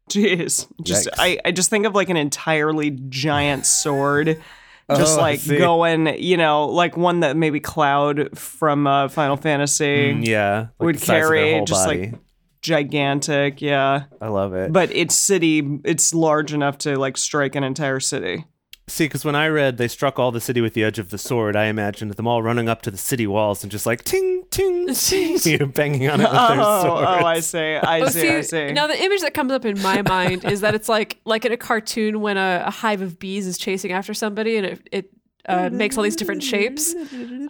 [0.09, 0.67] Jeez.
[0.83, 1.13] Just Yikes.
[1.17, 4.41] I, I just think of like an entirely giant sword.
[4.91, 10.13] Just Oh, like going, you know, like one that maybe Cloud from uh, Final Fantasy
[10.13, 11.63] Mm, yeah, like would the size of their carry.
[11.65, 11.99] Just body.
[12.11, 12.13] like
[12.61, 14.03] gigantic, yeah.
[14.19, 14.73] I love it.
[14.73, 18.45] But its city, it's large enough to like strike an entire city.
[18.85, 21.17] See, because when I read they struck all the city with the edge of the
[21.17, 24.43] sword, I imagined them all running up to the city walls and just like ting
[24.51, 27.07] ting ting, you know, banging on it with their oh, oh, swords.
[27.07, 27.75] oh, I see.
[27.75, 28.29] I Oh, see.
[28.29, 28.71] I see.
[28.73, 31.51] Now the image that comes up in my mind is that it's like like in
[31.53, 35.09] a cartoon when a, a hive of bees is chasing after somebody and it, it
[35.47, 36.95] uh, makes all these different shapes.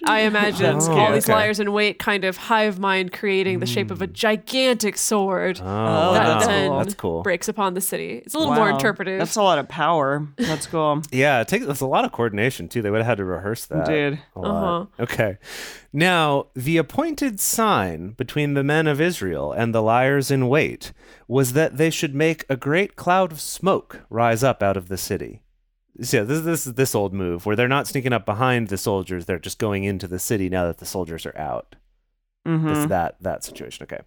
[0.06, 1.13] I imagine That's all cute.
[1.13, 1.34] these Okay.
[1.34, 5.65] liars in wait kind of hive mind creating the shape of a gigantic sword Oh,
[6.10, 6.45] Oh, that wow.
[6.47, 6.71] then.
[6.77, 7.21] That's cool.
[7.21, 8.21] breaks upon the city.
[8.25, 9.19] It's a little more interpretive.
[9.19, 10.27] That's a lot of power.
[10.38, 11.01] That's cool.
[11.12, 12.82] Yeah, it takes that's a lot of coordination too.
[12.82, 13.88] They would have had to rehearse that.
[13.88, 14.21] Indeed.
[14.36, 14.89] A lot.
[14.99, 15.38] Okay.
[15.95, 20.91] Now, the appointed sign between the men of Israel and the liars in wait
[21.27, 24.97] was that they should make a great cloud of smoke rise up out of the
[24.97, 25.41] city.
[26.01, 28.77] So yeah, this, this is this old move where they're not sneaking up behind the
[28.77, 31.75] soldiers; they're just going into the city now that the soldiers are out.
[32.45, 33.84] hmm It's that that situation.
[33.84, 34.01] Okay.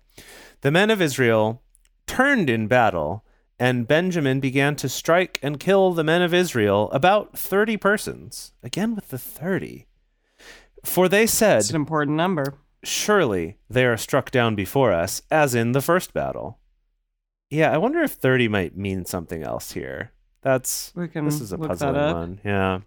[0.62, 1.62] The men of Israel
[2.06, 3.24] turned in battle,
[3.58, 8.52] and Benjamin began to strike and kill the men of Israel, about thirty persons.
[8.62, 9.86] Again with the thirty.
[10.84, 12.54] For they said, It's an important number.
[12.82, 16.58] Surely they are struck down before us, as in the first battle.
[17.50, 20.12] Yeah, I wonder if thirty might mean something else here.
[20.46, 22.40] That's We can this is a puzzling one.
[22.44, 22.80] Yeah.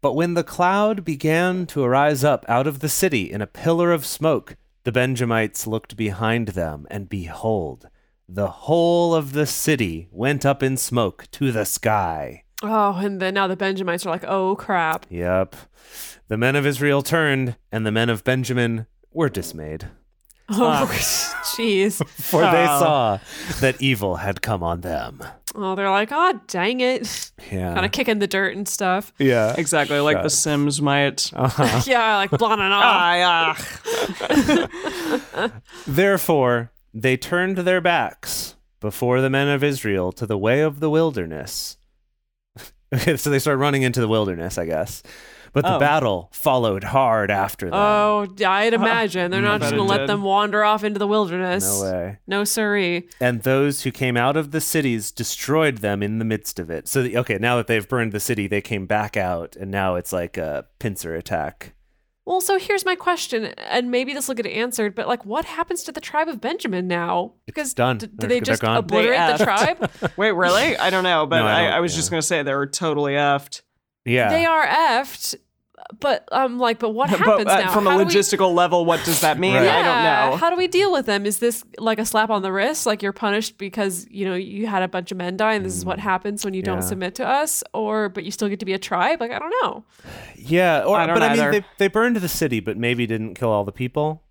[0.00, 3.92] But when the cloud began to arise up out of the city in a pillar
[3.92, 7.88] of smoke, the Benjamites looked behind them, and behold,
[8.26, 12.44] the whole of the city went up in smoke to the sky.
[12.62, 15.04] oh, and then now the Benjamites are like, oh crap.
[15.10, 15.56] Yep.
[16.28, 19.88] The men of Israel turned, and the men of Benjamin were dismayed,
[20.48, 20.86] Oh, ah.
[21.54, 22.06] jeez.
[22.30, 22.80] for they Oh.
[22.80, 23.18] saw
[23.60, 25.22] that evil had come on them.
[25.56, 27.30] Oh, they're like, oh, dang it.
[27.52, 27.74] Yeah.
[27.74, 29.12] Kind of kicking the dirt and stuff.
[29.18, 29.54] yeah.
[29.58, 31.30] Exactly like The Sims might.
[31.36, 31.82] Uh-huh.
[31.86, 32.80] yeah, like blah, blah, blah.
[32.82, 33.54] Ah,
[35.36, 35.50] ah.
[35.86, 40.90] Therefore, they turned their backs before the men of Israel to the way of the
[40.90, 41.76] wilderness.
[42.94, 45.02] okay, so they start running into the wilderness, I guess.
[45.54, 45.78] But the Oh.
[45.78, 47.74] battle followed hard after them.
[47.74, 49.30] Oh, I'd imagine.
[49.30, 51.64] They're not just going to let them wander off into the wilderness.
[51.64, 52.18] no way.
[52.26, 53.08] No siree.
[53.20, 56.88] And those who came out of the cities destroyed them in the midst of it.
[56.88, 59.94] So, the, okay, now that they've burned the city, they came back out, and now
[59.94, 61.74] it's like a pincer attack.
[62.26, 65.82] Well, so here's my question, and maybe this will get answered, but like, what happens
[65.84, 67.34] to the tribe of Benjamin now?
[67.46, 67.98] Because done.
[67.98, 68.78] d- did They're- they they're just gone.
[68.78, 69.90] obliterate They the tribe?
[70.16, 70.74] Wait, really?
[70.78, 71.96] I don't know, but No, I I, don't- I was yeah.
[71.98, 73.60] just gonna say they were totally effed.
[74.04, 74.28] Yeah.
[74.30, 75.34] They are effed,
[76.00, 77.72] but um, like, but what but happens uh, now?
[77.72, 79.54] from a How we- logistical level, what does that mean?
[79.54, 79.68] Right.
[79.68, 80.36] I don't know.
[80.36, 81.24] How do we deal with them?
[81.26, 82.84] Is this like a slap on the wrist?
[82.86, 85.74] Like you're punished because you know you had a bunch of men die, and this
[85.76, 86.88] is what happens when you don't Mm.
[86.88, 89.20] Submit to us, or but you still get to be a tribe?
[89.20, 89.84] Like I don't know.
[90.36, 90.82] yeah.
[90.84, 93.50] Or, I don't but I mean, they, they burned the city, but maybe didn't kill
[93.50, 94.22] all the people.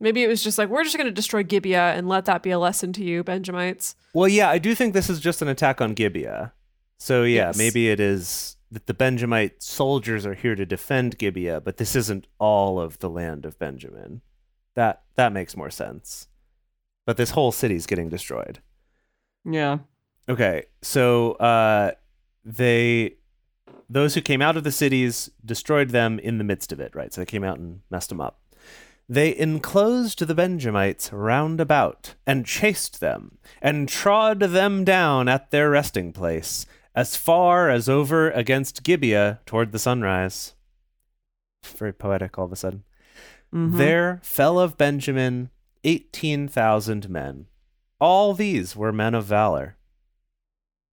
[0.00, 2.50] Maybe it was just like, we're just going to destroy Gibeah and let that be
[2.50, 3.94] a lesson to you, Benjamites.
[4.12, 6.52] Well, yeah, I do think this is just an attack on Gibeah.
[6.98, 7.58] So yeah, Yes.
[7.58, 12.26] maybe it is that the Benjamite soldiers are here to defend Gibeah, but this isn't
[12.38, 14.20] all of the land of Benjamin.
[14.74, 16.28] That that makes more sense.
[17.06, 18.60] But this whole city's getting destroyed.
[19.44, 19.78] Yeah.
[20.28, 21.92] Okay, so uh,
[22.44, 23.16] they
[23.90, 27.12] those who came out of the cities destroyed them in the midst of it, right?
[27.12, 28.40] So they came out and messed them up.
[29.06, 35.68] They enclosed the Benjamites round about and chased them and trod them down at their
[35.68, 40.54] resting place as far as over against Gibeah toward the sunrise.
[41.64, 42.84] Very poetic all of a sudden.
[43.52, 43.76] Mhm.
[43.78, 45.50] There fell of Benjamin
[45.84, 47.46] eighteen thousand men.
[48.00, 49.76] All these were men of valor.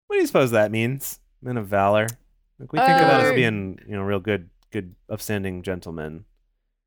[0.08, 1.20] What do you suppose that means?
[1.42, 2.08] Men of valor.
[2.60, 6.26] Like we think of that as Uh, being, you know, real good, good, upstanding gentlemen.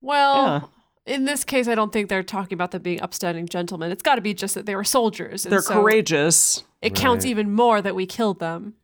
[0.00, 0.70] Well,
[1.06, 3.90] in this case, I don't think they're talking about them being upstanding gentlemen.
[3.90, 5.44] It's got to be just that they were soldiers.
[5.44, 6.62] and They're so courageous.
[6.80, 8.74] It counts even more that we killed them.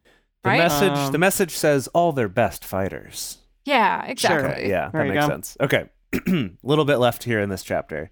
[0.42, 0.58] The Right?
[0.58, 3.38] message, Um, the message says all their best fighters.
[3.64, 4.62] yeah, exactly.
[4.64, 4.70] Sure.
[4.70, 5.30] Yeah, There that makes go.
[5.32, 5.56] sense.
[5.60, 5.84] Okay.
[6.14, 8.10] A little bit left here in this chapter.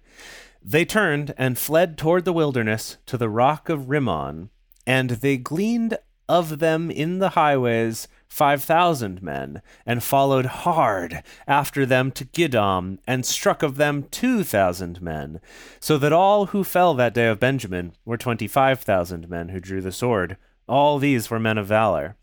[0.63, 4.49] They turned and fled toward the wilderness to the rock of Rimmon,
[4.85, 11.83] and they gleaned of them in the highways five thousand men, and followed hard after
[11.85, 15.41] them to Gidom, and struck of them two thousand men,
[15.79, 19.59] so that all who fell that day of Benjamin were twenty five thousand men who
[19.59, 20.37] drew the sword.
[20.69, 22.15] All these were men of valor.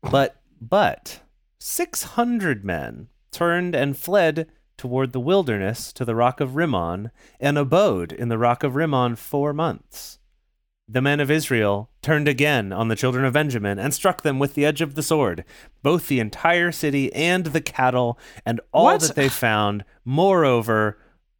[0.00, 1.20] But but
[1.58, 7.58] six hundred men turned and fled toward the wilderness to the rock of Rimmon, and
[7.58, 10.18] abode in the rock of Rimmon four months.
[10.88, 14.54] The men of Israel turned again on the children of Benjamin and struck them with
[14.54, 15.44] the edge of the sword,
[15.82, 19.02] both the entire city and the cattle, and all What?
[19.02, 19.84] that they found.
[20.06, 20.98] Moreover,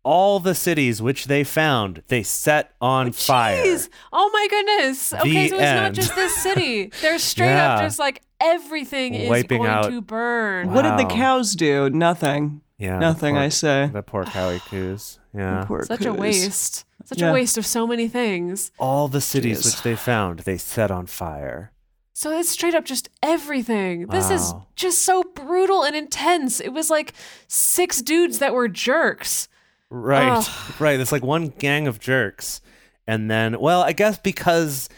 [0.08, 3.62] all the cities which they found, they set on fire.
[3.62, 3.88] Jeez.
[4.12, 5.12] Oh my goodness.
[5.12, 6.90] Okay, so it's not just this city.
[7.02, 10.72] They're straight up just like everything is going out- to burn.
[10.72, 11.90] What did the cows do?
[11.90, 12.62] Nothing.
[12.78, 13.90] Yeah, Nothing, poor, I say.
[13.92, 15.18] The poor cowie coos.
[15.36, 15.64] Yeah.
[15.66, 16.84] Poor Such a waste.
[17.04, 17.30] Such Yeah.
[17.30, 18.70] a waste of so many things.
[18.78, 19.64] All the cities Jeez.
[19.66, 21.72] which they found, they set on fire.
[22.14, 24.06] So it's straight up just everything.
[24.06, 26.60] This is just so brutal and intense.
[26.60, 27.12] It was like
[27.46, 29.48] six dudes that were jerks.
[29.90, 30.80] Right, Ugh.
[30.80, 31.00] right.
[31.00, 32.60] It's like one gang of jerks.
[33.06, 34.88] And then, well, I guess because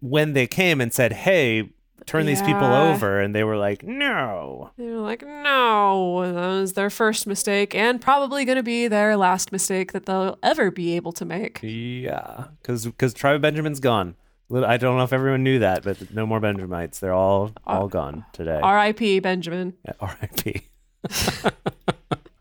[0.00, 1.70] when they came and said, hey,
[2.06, 4.70] turn these people over, and they were like, no.
[4.78, 9.16] They were like, no, that was their first mistake and probably going to be their
[9.16, 11.60] last mistake that they'll ever be able to make.
[11.62, 14.16] Yeah, because Tribe of Benjamin's gone.
[14.50, 17.00] I don't know if everyone knew that, but no more Benjamites.
[17.00, 18.58] They're all all uh, gone today.
[18.62, 19.20] R.I.P.
[19.20, 19.74] Benjamin.
[19.84, 20.68] Yeah, R.I.P.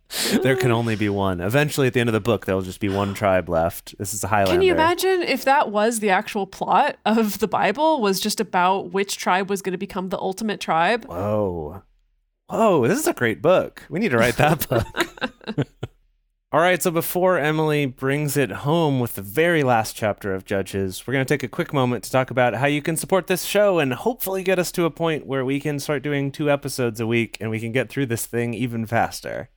[0.41, 1.41] there can only be one.
[1.41, 3.97] Eventually, at the end of the book, there'll just be one tribe left.
[3.97, 4.53] This is a Highlander.
[4.53, 8.91] Can you imagine if that was the actual plot of the Bible was just about
[8.91, 11.05] which tribe was going to become the ultimate tribe?
[11.05, 11.83] Whoa.
[12.49, 13.83] Whoa, this is a great book.
[13.89, 15.67] We need to write that book.
[16.53, 21.05] All right, so before Emily brings it home with the very last chapter of Judges,
[21.05, 23.43] we're going to take a quick moment to talk about how you can support this
[23.43, 27.01] show and hopefully get us to a point where we can start doing two episodes
[27.01, 29.49] a week and we can get through this thing even faster.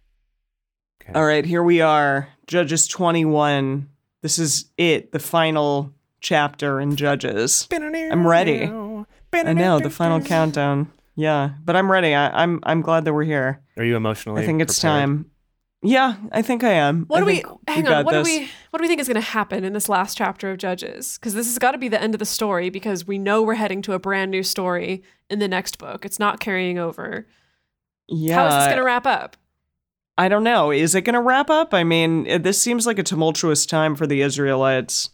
[1.11, 1.19] Okay.
[1.19, 2.29] All right, here we are.
[2.47, 3.89] Judges 21.
[4.23, 7.67] This is it, the final chapter in Judges.
[7.73, 8.63] I'm ready.
[8.63, 10.93] I know, the final countdown.
[11.17, 12.15] Yeah, but I'm ready.
[12.15, 13.61] I, I'm I'm glad that we're here.
[13.77, 15.01] Are you emotionally I think it's prepared?
[15.01, 15.31] time.
[15.83, 17.07] Yeah, I think I am.
[17.07, 18.05] What I do we hang got on?
[18.05, 18.29] What this.
[18.29, 20.59] do we what do we think is going to happen in this last chapter of
[20.59, 21.19] Judges?
[21.19, 23.55] Because this has got to be the end of the story because we know we're
[23.55, 26.05] heading to a brand new story in the next book.
[26.05, 27.27] It's not carrying over.
[28.07, 29.37] Yeah, How is this going to wrap up?
[30.19, 30.71] I don't know.
[30.71, 31.73] Is it going to wrap up?
[31.73, 35.11] I mean, eh, this seems like a tumultuous time for the Israelites.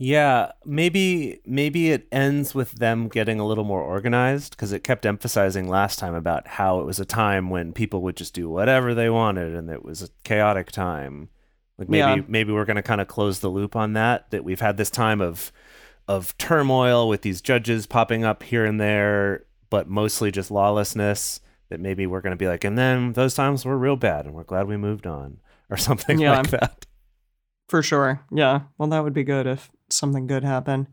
[0.00, 5.04] Yeah, maybe maybe it ends with them getting a little more organized because it kept
[5.04, 8.94] emphasizing last time about how it was a time when people would just do whatever
[8.94, 11.30] they wanted and it was a chaotic time.
[11.78, 12.26] Like maybe Yeah.
[12.28, 14.90] maybe we're going to kind of close the loop on that that we've had this
[14.90, 15.50] time of
[16.06, 21.80] of turmoil with these judges popping up here and there but mostly just lawlessness that
[21.80, 24.44] maybe we're going to be like and then those times were real bad and we're
[24.44, 25.38] glad we moved on
[25.70, 26.38] or something Yeah.
[26.38, 26.86] like that.
[27.68, 28.20] For sure.
[28.30, 28.62] Yeah.
[28.78, 30.86] Well, that would be good if something good happened.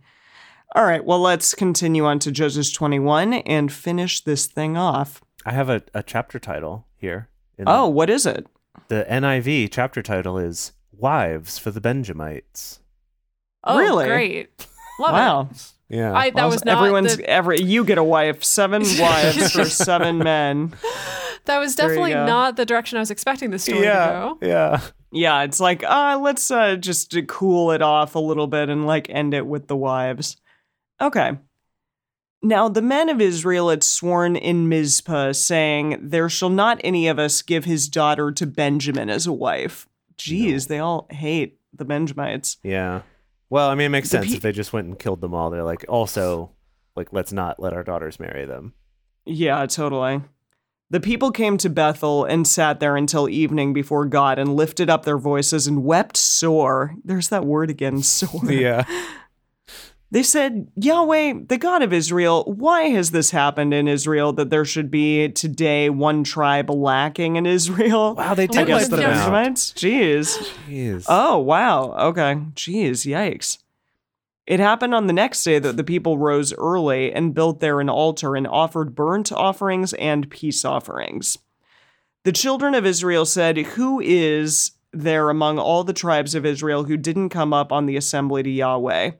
[0.76, 1.06] All right.
[1.06, 5.22] Well, let's continue on to Judges 21 and finish this thing off.
[5.46, 7.30] I have a, a chapter title here.
[7.58, 8.46] in- Oh, what is it?
[8.90, 12.82] The NIV chapter title is Wives for the Benjamites.
[13.64, 14.08] Oh, Really?
[14.08, 14.68] great!
[15.00, 15.48] Love wow.
[15.52, 15.72] it.
[15.90, 16.14] Yeah.
[16.14, 19.66] I, that Well, was not everyone's the, every you get a wife, seven wives for
[19.66, 20.74] seven men.
[21.46, 24.38] That was definitely not the direction I was expecting the story to go.
[24.42, 24.82] yeah.
[25.12, 28.86] Yeah, it's like, uh, let's uh, just uh, cool it off a little bit and
[28.86, 30.36] like end it with the wives.
[31.00, 31.38] Okay.
[32.42, 37.18] Now the men of Israel had sworn in Mizpah, saying, There shall not any of
[37.18, 39.88] us give his daughter to Benjamin as a wife.
[40.18, 42.58] Jeez, they all hate the Benjamites.
[42.62, 43.02] Yeah.
[43.50, 45.50] Well, I mean, it makes sense pe- if they just went and killed them all.
[45.50, 46.52] They're like, also,
[46.96, 48.74] like, let's not let our daughters marry them.
[49.26, 50.22] Yeah, totally.
[50.92, 55.04] The people came to Bethel and sat there until evening before God and lifted up
[55.04, 56.96] their voices and wept sore.
[57.04, 58.42] There's that word again, sore.
[58.52, 58.84] Yeah.
[60.16, 64.64] They said, Yahweh, the God of Israel, why has this happened in Israel that there
[64.64, 68.16] should be today one tribe lacking in Israel?
[68.26, 69.56] Wow, they did the them out.
[69.76, 70.38] Jeez.
[70.70, 71.06] Jeez.
[71.10, 71.92] Oh, wow.
[72.12, 72.36] Okay.
[72.54, 73.58] Jeez, yikes.
[74.48, 77.90] It happened on the next day that the people rose early and built there an
[77.90, 81.38] altar and offered burnt offerings and peace offerings.
[82.24, 86.96] The children of Israel said, Who is there among all the tribes of Israel who
[86.96, 89.12] didn't come up on the assembly to Yahweh?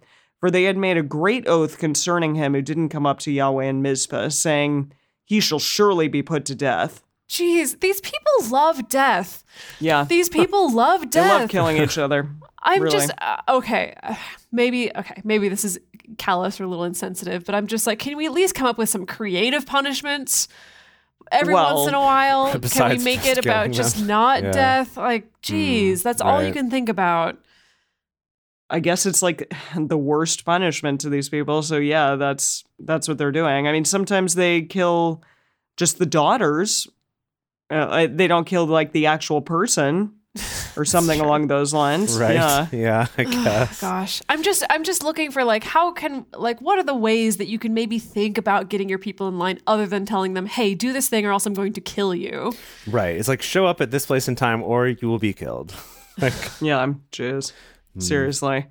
[0.46, 3.66] For they had made a great oath concerning him who didn't come up to Yahweh
[3.66, 4.92] in Mizpah, saying,
[5.24, 7.02] He shall surely be put to death.
[7.28, 9.44] Jeez, these people love death.
[9.80, 10.04] Yeah.
[10.04, 11.32] These people love death.
[11.32, 12.30] They love killing each other.
[12.62, 12.96] I'm really.
[12.96, 13.96] just uh, okay.
[14.04, 14.14] uh,
[14.52, 15.20] maybe okay.
[15.24, 15.80] Maybe this is
[16.20, 18.78] callous or a little insensitive, but I'm just like, can we at least come up
[18.78, 20.48] with some creative punishments
[21.32, 22.52] every Well, once in a while?
[22.70, 24.52] can we make it about killing just not Yeah.
[24.52, 24.96] death?
[24.96, 27.40] Like, geez, that's all you can think about.
[28.70, 31.62] I guess it's like the worst punishment to these people.
[31.62, 33.68] So yeah, that's that's what they're doing.
[33.68, 35.22] I mean, sometimes they kill
[35.78, 36.88] just the daughters.
[37.70, 40.14] Uh, they don't kill like the actual person
[40.78, 42.18] or something along those lines.
[42.18, 42.36] Right.
[42.36, 42.68] Yeah.
[42.72, 43.82] Yeah, I guess.
[43.82, 47.38] Gosh, I'm just I'm just looking for like how can like what are the ways
[47.38, 50.46] that you can maybe think about getting your people in line other than telling them,
[50.46, 52.54] "Hey, do this thing or else I'm going to kill you."
[52.86, 53.16] Right.
[53.16, 55.74] It's like show up at this place in time or you will be killed.
[56.22, 57.04] Like, Yeah, I'm
[57.96, 58.08] Jews.
[58.08, 58.68] Seriously.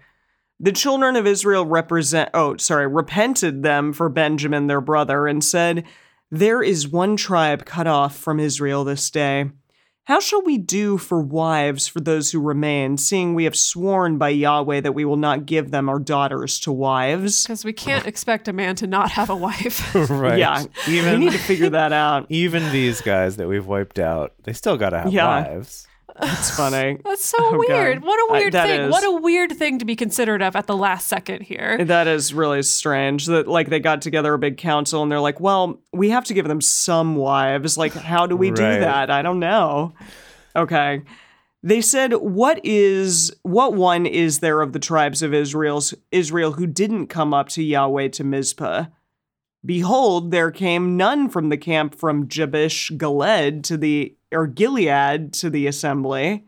[0.60, 5.84] The children of Israel represent oh, sorry, repented them for Benjamin their brother and said,
[6.30, 9.50] There is one tribe cut off from Israel this day.
[10.06, 14.28] How shall we do for wives for those who remain, seeing we have sworn by
[14.28, 17.44] Yahweh that we will not give them our daughters to wives?
[17.44, 19.94] Because we can't expect a man to not have a wife.
[20.10, 20.38] right.
[20.38, 22.26] Yeah, Even we need to figure that out.
[22.30, 25.24] even these guys that we've wiped out, they still got to have Yeah.
[25.26, 25.88] wives.
[26.22, 26.98] It's funny.
[27.04, 27.58] That's so Oh, God.
[27.58, 28.04] weird.
[28.04, 28.80] What a weird that thing.
[28.82, 28.90] is.
[28.92, 31.84] What a weird thing to be considered of at the last second here.
[31.84, 35.40] That is really strange that like they got together a big council and they're like,
[35.40, 37.76] "Well, we have to give them some wives.
[37.76, 39.10] Like how do we do that?
[39.10, 39.94] I don't know."
[40.56, 41.02] Okay.
[41.62, 46.66] They said, "What is what one is there of the tribes of Israel's Israel who
[46.66, 48.84] didn't come up to Yahweh to Mizpah?
[49.64, 55.48] Behold, there came none from the camp from Jabesh Gilead to the or Gilead to
[55.50, 56.44] the assembly."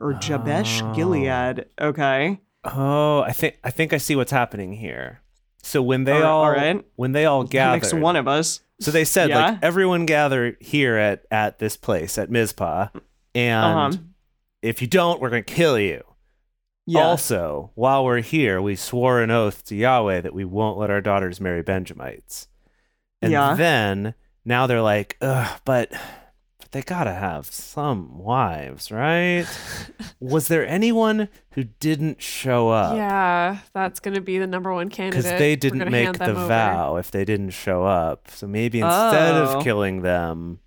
[0.00, 0.94] Or Jabesh Oh.
[0.94, 1.66] Gilead.
[1.80, 2.40] Okay.
[2.64, 5.20] Oh, I think I think I see what's happening here.
[5.62, 6.84] So when they All right- all, all right.
[6.96, 8.60] when they all Next gathered, one of us.
[8.80, 9.38] so they said Yeah.
[9.50, 12.88] like everyone gather here at at this place at Mizpah,
[13.34, 14.02] and Uh-huh.
[14.62, 16.02] if you don't, we're gonna kill you.
[16.86, 17.00] Yeah.
[17.02, 21.00] Also, while we're here, we swore an oath to Yahweh that we won't let our
[21.00, 22.46] daughters marry Benjamites.
[23.22, 23.54] And Yeah.
[23.54, 24.14] then
[24.44, 25.16] now they're like,
[25.64, 25.92] but
[26.72, 29.44] they gotta have some wives, right?
[30.20, 32.96] Was there anyone who didn't show up?
[32.96, 35.24] Yeah, that's to be the number one candidate.
[35.24, 36.46] Because they didn't make the over.
[36.46, 38.28] vow if they didn't show up.
[38.30, 39.58] So maybe instead Oh.
[39.58, 40.60] of killing them,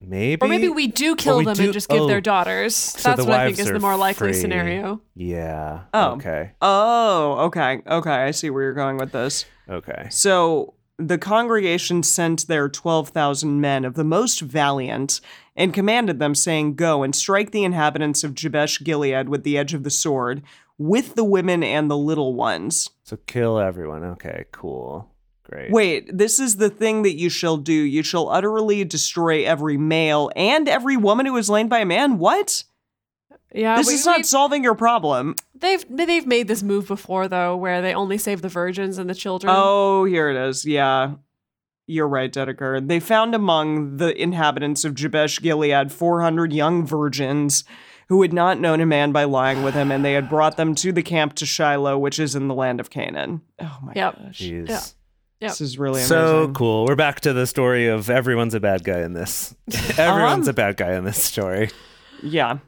[0.00, 2.74] maybe Or maybe we do kill we them do- and just give oh, their daughters.
[2.74, 4.40] so That's the what I think is the more likely free.
[4.40, 5.00] scenario.
[5.14, 5.84] Yeah.
[5.94, 6.12] Oh.
[6.12, 6.52] Okay.
[6.60, 7.80] Oh, okay.
[7.86, 8.10] Okay.
[8.10, 9.46] I see where you're going with this.
[9.68, 10.08] Okay.
[10.10, 15.20] So the congregation sent their 12,000 men of the most valiant
[15.56, 19.74] and commanded them, saying, Go and strike the inhabitants of Jabesh Gilead with the edge
[19.74, 20.42] of the sword,
[20.78, 22.90] with the women and the little ones.
[23.04, 24.04] So kill everyone.
[24.04, 24.44] Okay.
[24.52, 25.10] Cool.
[25.44, 25.72] Great.
[25.72, 27.72] Wait, this is the thing that you shall do.
[27.72, 32.18] You shall utterly destroy every male and every woman who is slain by a man.
[32.18, 32.62] What?
[33.54, 35.34] Yeah, this we- is not we- solving your problem.
[35.54, 39.14] They've they've made this move before though, where they only save the virgins and the
[39.14, 39.52] children.
[39.54, 40.64] Oh, here it is.
[40.64, 41.14] Yeah.
[41.86, 42.86] You're right, Dedeker.
[42.86, 47.64] They found among the inhabitants of Jabesh Gilead 400 young virgins
[48.08, 50.74] who had not known a man by lying with him, and they had brought them
[50.76, 53.40] to the camp to Shiloh, which is in the land of Canaan.
[53.60, 54.18] Oh my Yep.
[54.22, 54.38] gosh.
[54.40, 54.68] Jeez.
[54.68, 54.80] Yeah.
[55.40, 55.50] Yep.
[55.50, 56.86] This is really So cool.
[56.86, 59.54] We're back to the story of everyone's a bad guy in this.
[59.98, 61.70] everyone's Um, a bad guy in this story.
[62.22, 62.58] Yeah.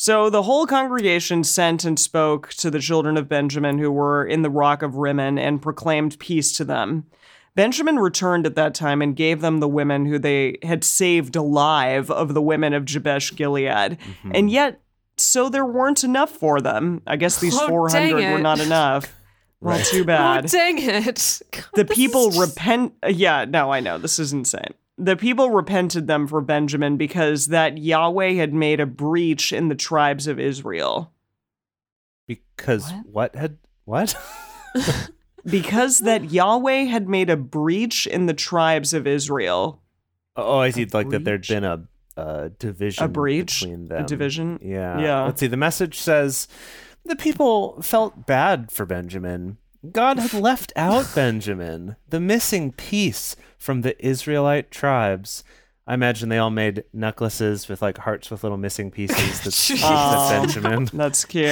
[0.00, 4.42] So the whole congregation sent and spoke to the children of Benjamin who were in
[4.42, 7.06] the rock of Rimmon and proclaimed peace to them.
[7.56, 12.12] Benjamin returned at that time and gave them the women who they had saved alive
[12.12, 13.98] of the women of Jabesh Gilead.
[13.98, 14.30] Mm-hmm.
[14.36, 14.80] And yet,
[15.16, 17.02] so there weren't enough for them.
[17.04, 19.12] I guess these Oh, 400 were not enough.
[19.60, 20.20] Well, too bad.
[20.20, 20.50] Oh, bad.
[20.52, 21.42] dang it.
[21.50, 22.94] God, the people repent.
[23.04, 23.98] Yeah, no, I know.
[23.98, 24.72] This is insane.
[24.98, 29.76] The people repented them for Benjamin because that Yahweh had made a breach in the
[29.76, 31.12] tribes of Israel.
[32.26, 34.16] Because what, had what?
[35.44, 39.82] Because that Yahweh had made a breach in the tribes of Israel.
[40.36, 40.84] oh, I see.
[40.84, 41.84] Like that there'd been a,
[42.16, 43.04] a division.
[43.04, 43.60] A breach?
[43.60, 44.04] between them.
[44.04, 44.58] A division?
[44.62, 45.00] Yeah.
[45.00, 45.24] Yeah.
[45.24, 45.46] Let's see.
[45.46, 46.48] The message says
[47.04, 49.58] the people felt bad for Benjamin.
[49.92, 55.44] God had left out Benjamin, the missing piece from the Israelite tribes.
[55.86, 59.80] I imagine they all made necklaces with like hearts with little missing pieces that speaks
[59.84, 60.30] Oh.
[60.32, 60.84] at Benjamin.
[60.92, 61.44] That's cute.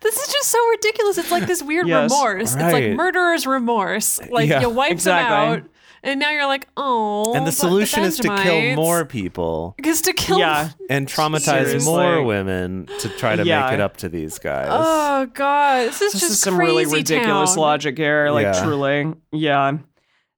[0.00, 1.16] This is just so ridiculous.
[1.18, 2.10] It's like this weird Yes.
[2.10, 2.54] remorse.
[2.54, 4.20] It's like murderer's remorse.
[4.30, 4.62] Like Yeah.
[4.62, 5.30] you wiped Exactly.
[5.56, 5.70] them out,
[6.04, 7.34] and now you're like, oh.
[7.34, 9.74] And the solution is to kill more people.
[9.76, 10.38] Because to kill.
[10.38, 10.70] Yeah.
[10.90, 11.92] and traumatize Seriously.
[11.92, 13.64] more women to try to Yeah.
[13.64, 14.68] make it up to these guys.
[14.70, 17.60] Oh god, this is This just is some really ridiculous town.
[17.62, 18.30] logic here.
[18.30, 18.62] Like, Yeah.
[18.64, 19.12] truly.
[19.32, 19.72] Yeah.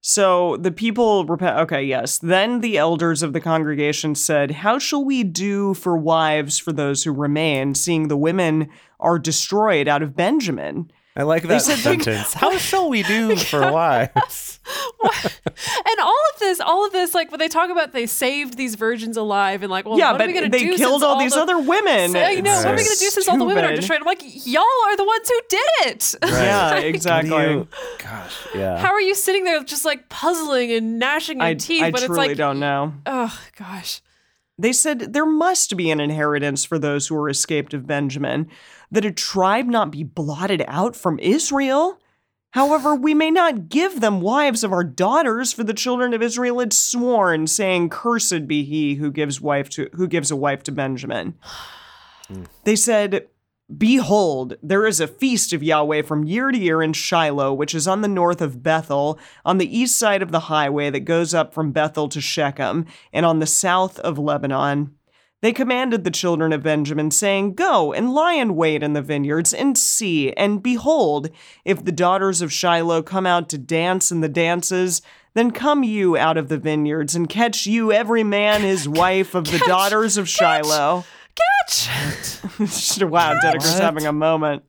[0.01, 1.57] So the people repent.
[1.61, 2.17] Okay, yes.
[2.19, 7.03] Then the elders of the congregation said, How shall we do for wives for those
[7.03, 10.89] who remain, seeing the women are destroyed out of Benjamin?
[11.17, 12.33] I like that said sentence.
[12.43, 14.59] How shall we do for wives?
[15.89, 18.75] And all of this, all of this, like when they talk about they saved these
[18.75, 21.03] virgins alive, and like, well, yeah, what but are we gonna they do killed since
[21.03, 22.11] all these the- other women.
[22.11, 23.99] So, you know, what are we gonna do since all the women are destroyed?
[24.01, 26.15] I'm like, y'all are the ones who did it.
[26.23, 27.29] Yeah, What exactly.
[27.31, 28.77] you- gosh, yeah.
[28.77, 31.81] How are you sitting there just like puzzling and gnashing your I, teeth?
[31.83, 32.93] I but truly it's like, don't know.
[33.05, 34.01] oh gosh.
[34.59, 38.47] They said there must be an inheritance for those who are escaped of Benjamin,
[38.89, 41.99] that a tribe not be blotted out from Israel.
[42.51, 46.59] However, we may not give them wives of our daughters, for the children of Israel
[46.59, 50.71] had sworn, saying, Cursed be he who gives wife to who gives a wife to
[50.71, 51.35] Benjamin.
[52.27, 52.43] Hmm.
[52.65, 53.29] They said,
[53.75, 57.85] Behold, there is a feast of Yahweh from year to year in Shiloh, which is
[57.85, 61.53] on the north of Bethel, on the east side of the highway that goes up
[61.53, 64.95] from Bethel to Shechem, and on the south of Lebanon.
[65.41, 69.53] They commanded the children of Benjamin, saying, Go and lie in wait in the vineyards,
[69.53, 71.29] and see, and behold,
[71.65, 75.01] if the daughters of Shiloh come out to dance in the dances,
[75.33, 79.43] then come you out of the vineyards, and catch you every man his wife of
[79.43, 81.03] the daughters of Shiloh.
[81.37, 81.89] Catch.
[83.01, 84.63] wow, Dedeker's having a moment.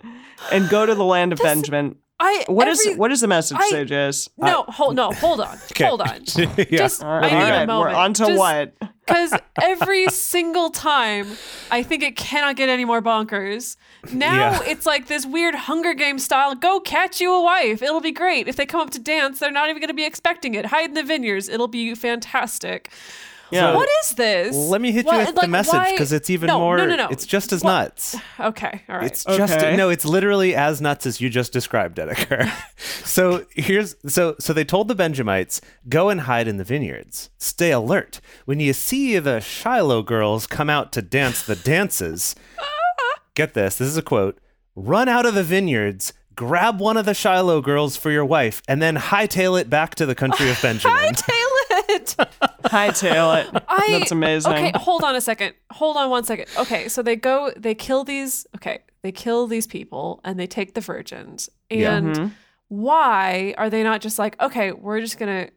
[0.52, 1.96] And go to the land of Benjamin.
[2.20, 4.28] I What is every- what does the message I- say, Jace?
[4.36, 6.22] No, uh, hold no, hold on, hold on.
[6.36, 6.64] yeah.
[6.70, 7.92] Just All right, I need all a moment.
[7.94, 8.74] we're on to what?
[9.06, 11.28] Because every single time,
[11.70, 13.76] I think it cannot get any more bonkers.
[14.12, 14.60] Now Yeah.
[14.64, 16.54] it's like this weird Hunger Game style.
[16.56, 17.82] Go catch you a wife.
[17.82, 18.48] It'll be great.
[18.48, 20.66] If they come up to dance, they're not even going to be expecting it.
[20.66, 21.48] Hide in the vineyards.
[21.48, 22.90] It'll be fantastic.
[23.50, 23.74] Yeah.
[23.74, 24.54] What is this?
[24.54, 26.76] Let me hit you What- with the like, message why- because it's even No, more.
[26.78, 27.08] No, no, no.
[27.08, 28.16] It's just as What- nuts.
[28.38, 29.06] Okay, all right.
[29.06, 29.74] It's just Okay.
[29.76, 29.88] no.
[29.88, 32.50] It's literally as nuts as you just described, Dedeker.
[33.04, 37.30] so here's so so they told the Benjamites, "Go and hide in the vineyards.
[37.38, 38.20] Stay alert.
[38.44, 42.34] When you see the Shiloh girls come out to dance the dances,
[43.34, 43.76] get this.
[43.76, 44.38] This is a quote.
[44.76, 48.80] Run out of the vineyards." Grab one of the Shiloh girls for your wife, and
[48.80, 50.96] then hightail it back to the country of Benjamin.
[50.96, 52.14] Hightail it.
[52.64, 53.64] Hightail it.
[53.68, 54.52] I, That's amazing.
[54.52, 55.54] Okay, hold on a second.
[55.72, 56.46] Hold on one second.
[56.58, 58.46] Okay, so they go, they kill these.
[58.56, 61.48] Okay, they kill these people and they take the virgins.
[61.70, 61.96] Yeah.
[61.96, 62.30] And Mhm.
[62.68, 65.48] why are they not just like, okay, we're just gonna?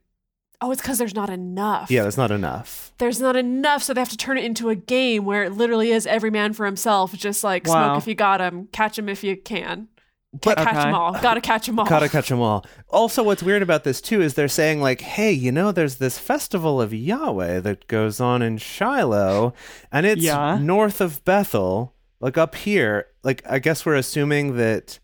[0.63, 1.89] Oh, it's because there's not enough.
[1.89, 2.91] yeah, that's not enough.
[2.99, 5.89] There's not enough, so they have to turn it into a game where it literally
[5.91, 7.13] is every man for himself.
[7.13, 7.73] Just like Wow.
[7.93, 9.87] smoke if you got him, catch him if you can.
[10.33, 11.11] But catch them all.
[11.21, 11.85] Gotta catch them all.
[11.85, 12.65] Gotta catch them all.
[12.89, 16.17] Also, what's weird about this too is they're saying like, "Hey, you know, there's this
[16.17, 19.53] festival of Yahweh that goes on in Shiloh,
[19.91, 20.57] and it's Yeah.
[20.61, 23.07] north of Bethel, like up here.
[23.23, 24.99] Like, I guess we're assuming that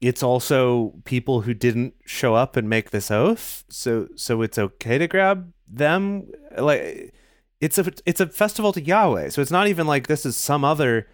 [0.00, 3.62] it's also people who didn't show up and make this oath.
[3.68, 6.26] So, so it's okay to grab them.
[6.56, 7.14] Like,
[7.60, 9.28] it's a it's a festival to Yahweh.
[9.30, 11.06] So it's not even like this is some other."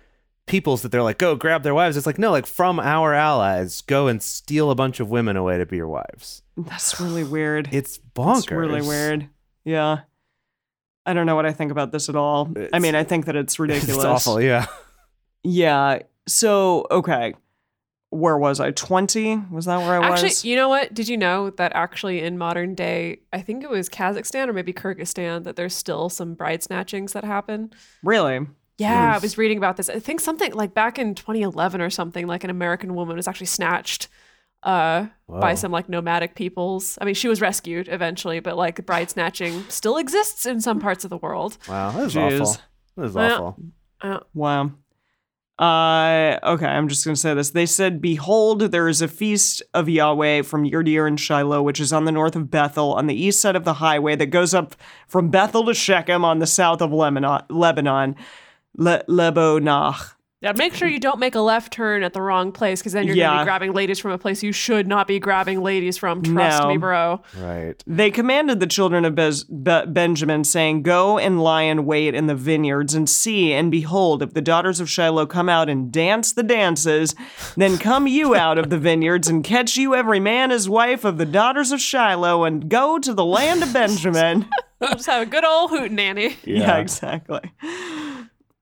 [0.47, 3.81] Peoples that they're like go grab their wives it's like no like from our allies
[3.81, 7.69] go and steal a bunch of women away to be your wives That's really weird.
[7.73, 9.29] it's bonkers It's really weird.
[9.65, 10.01] Yeah.
[11.07, 12.51] I don't know what I think about this at all.
[12.73, 13.97] I mean, I think that it's ridiculous.
[13.97, 14.67] it's awful yeah
[15.43, 16.01] Yeah.
[16.27, 17.35] So, okay.
[18.11, 18.71] Where was I?
[18.71, 19.37] 20?
[19.51, 20.23] Was that where I Actually, was?
[20.39, 20.95] Actually, you know what?
[20.95, 24.73] Did you know that actually in modern day, I think it was Kazakhstan or maybe
[24.73, 27.73] Kyrgyzstan, that there's still some bride snatchings that happen?
[28.03, 28.47] Really?
[28.79, 29.89] Yeah, I was reading about this.
[29.89, 33.47] I think something like back in 2011 or something, like an American woman was actually
[33.47, 34.09] snatched
[34.65, 36.99] uh, by some like nomadic peoples.
[37.01, 41.05] I mean, she was rescued eventually, but like bride snatching still exists in some parts
[41.05, 41.57] of the world.
[41.69, 42.41] Wow, that is Jeez.
[42.41, 42.57] awful.
[42.97, 43.65] That is Well, awful.
[44.01, 44.73] Uh, Wow.
[45.57, 47.51] Uh, okay, I'm just going to say this.
[47.51, 51.63] They said, Behold, there is a feast of Yahweh from year to year in Shiloh,
[51.63, 54.27] which is on the north of Bethel, on the east side of the highway that
[54.27, 54.75] goes up
[55.07, 58.17] from Bethel to Shechem on the south of Lebanon.
[58.77, 59.05] Lebanon.
[59.09, 60.11] Le- Lebonah.
[60.41, 63.07] yeah, make sure you don't make a left turn at the wrong place because then
[63.07, 66.23] you're gonna be grabbing ladies from a place you should not be grabbing ladies from.
[66.23, 66.69] Trust No.
[66.69, 67.23] me, bro.
[67.41, 67.83] Right.
[67.87, 72.27] They commanded the children of Bez- Be- Benjamin, saying, Go and lie in wait in
[72.27, 76.33] the vineyards, and see, and behold, if the daughters of Shiloh come out and dance
[76.33, 77.15] the dances,
[77.57, 81.17] then come you out of the vineyards, and catch you every man his wife of
[81.17, 84.47] the daughters of Shiloh, and go to the land of Benjamin.
[84.79, 86.37] We'll just have a good old hoot nanny.
[86.45, 87.41] yeah, exactly.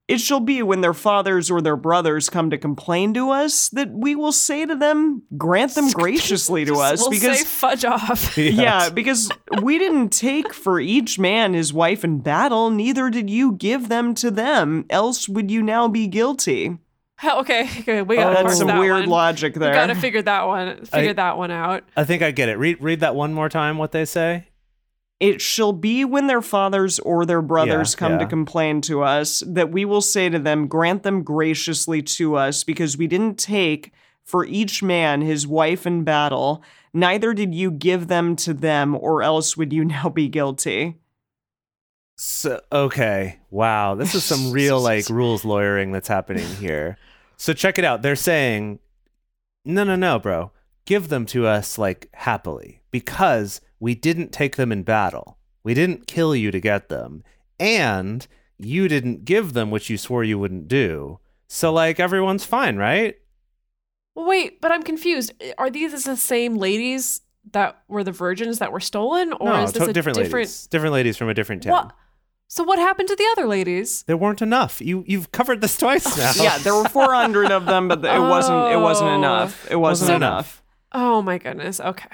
[0.09, 3.89] It shall be when their fathers or their brothers come to complain to us that
[3.91, 8.37] we will say to them, Grant them graciously to us, we'll because say fudge off.
[8.37, 9.31] yeah, because
[9.61, 14.13] we didn't take for each man his wife in battle, neither did you give them
[14.15, 16.77] to them, else would you now be guilty.
[17.23, 19.09] okay, okay, we gotta That's some that weird one.
[19.09, 19.73] logic We there.
[19.73, 20.83] gotta figure that one.
[20.85, 21.83] Figure I- that one out.
[21.95, 22.57] I think I get it.
[22.57, 23.77] Read read that one more time.
[23.77, 24.47] What they say?
[25.23, 29.41] It shall be when their fathers or their brothers Yeah, come to complain to us
[29.47, 33.93] that we will say to them, Grant them graciously to us, because we didn't take
[34.21, 36.61] for each man his wife in battle,
[36.93, 40.99] neither did you give them to them, or else would you now be guilty.
[42.17, 46.97] So okay, wow, this is some real like rules lawyering that's happening here.
[47.37, 48.01] So check it out.
[48.01, 48.79] They're saying,
[49.63, 50.51] no, no, no, bro,
[50.83, 55.37] give them to us like happily because we didn't take them in battle.
[55.63, 57.23] We didn't kill you to get them,
[57.59, 58.25] and
[58.57, 61.19] you didn't give them what you swore you wouldn't do.
[61.47, 63.15] So like everyone's fine, right?
[64.15, 65.33] Well, wait, but I'm confused.
[65.57, 67.21] Are these the same ladies
[67.51, 70.33] that were the virgins that were stolen, or no, is this to- a different, different?
[70.35, 70.67] ladies.
[70.67, 71.71] Different ladies from a different town.
[71.73, 71.91] What?
[72.47, 74.03] So what happened to the other ladies?
[74.03, 74.79] There weren't enough.
[74.81, 76.05] You you've covered this twice
[76.37, 76.43] now.
[76.43, 79.15] Yeah, there were 400 of them, but it wasn't it wasn't Oh.
[79.17, 79.67] enough.
[79.71, 80.63] It wasn't, Wasn't enough.
[80.91, 81.79] Oh my goodness.
[81.79, 82.07] Okay.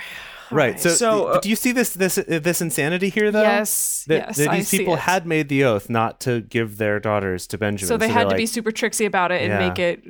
[0.52, 0.80] Right.
[0.80, 3.42] So, So, uh, do you see this this uh, this insanity here though?
[3.44, 4.06] Yes.
[4.08, 4.38] That, yes.
[4.38, 5.02] that I these see people it.
[5.02, 7.88] had made the oath not to give their daughters to Benjamin.
[7.88, 9.60] So they they're had to be super tricksy about it and Yeah.
[9.70, 10.04] make it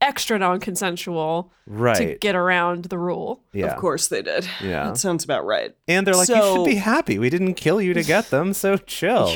[0.00, 1.96] extra non-consensual right.
[1.96, 3.42] to get around the rule.
[3.52, 3.66] yeah.
[3.66, 4.46] Of course they did.
[4.62, 4.84] Yeah.
[4.88, 5.74] That sounds about right.
[5.88, 7.18] And they're like, you should be happy.
[7.18, 9.34] We didn't kill you to get them, so chill.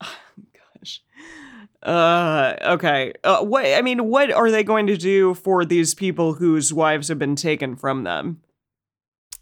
[0.00, 1.02] Gosh.
[1.82, 3.12] Uh, okay.
[3.24, 7.08] Uh, what I mean, what are they going to do for these people whose wives
[7.08, 8.40] have been taken from them?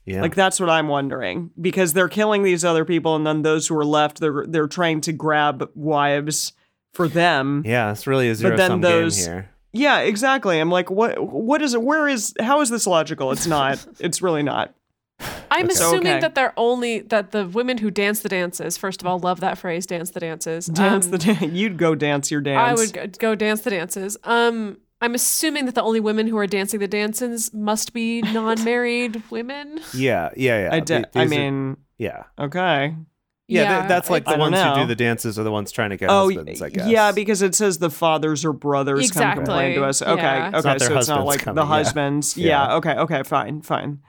[0.08, 0.22] Yeah.
[0.22, 3.76] Like that's what I'm wondering because they're killing these other people, and then those who
[3.76, 6.52] are left, they're they're trying to grab wives
[6.94, 7.62] for them.
[7.66, 9.50] yeah, it's really a zero then sum those- game here.
[9.74, 10.58] Yeah, exactly.
[10.58, 11.18] I'm like, what?
[11.22, 11.82] What is it?
[11.82, 12.34] Where is?
[12.40, 13.30] How is this logical?
[13.32, 13.86] It's not.
[14.00, 14.74] it's really not.
[15.50, 15.72] I'm Okay.
[15.74, 16.20] assuming Okay.
[16.20, 18.78] that they're only that the women who dance the dances.
[18.78, 20.66] First of all, love that phrase, dance the dances.
[20.66, 22.58] Dance Um, the dan- You'd go dance your dance.
[22.70, 24.16] I would go, go dance the dances.
[24.24, 29.22] Um, I'm assuming that the only women who are dancing the dances must be non-married
[29.30, 29.80] women.
[29.94, 30.74] Yeah, yeah, yeah.
[30.74, 32.24] I, de- I these are- mean, yeah.
[32.38, 32.94] okay.
[33.50, 35.72] Yeah, th- that's like I the don't ones who do the dances are the ones
[35.72, 36.86] trying to get Oh, husbands, I guess.
[36.86, 40.02] yeah, because it says the fathers or brothers Exactly, come complain to us.
[40.02, 40.50] Okay, yeah.
[40.54, 41.66] okay, It's so it's not like coming, the yeah.
[41.68, 42.36] husbands.
[42.36, 42.46] Yeah.
[42.68, 42.74] Yeah.
[42.74, 44.00] okay, okay, fine, fine.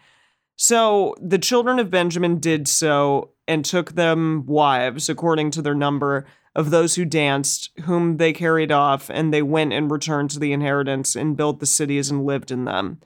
[0.57, 6.25] So the children of Benjamin did so and took them wives according to their number
[6.55, 10.53] of those who danced, whom they carried off, and they went and returned to the
[10.53, 12.99] inheritance and built the cities and lived in them.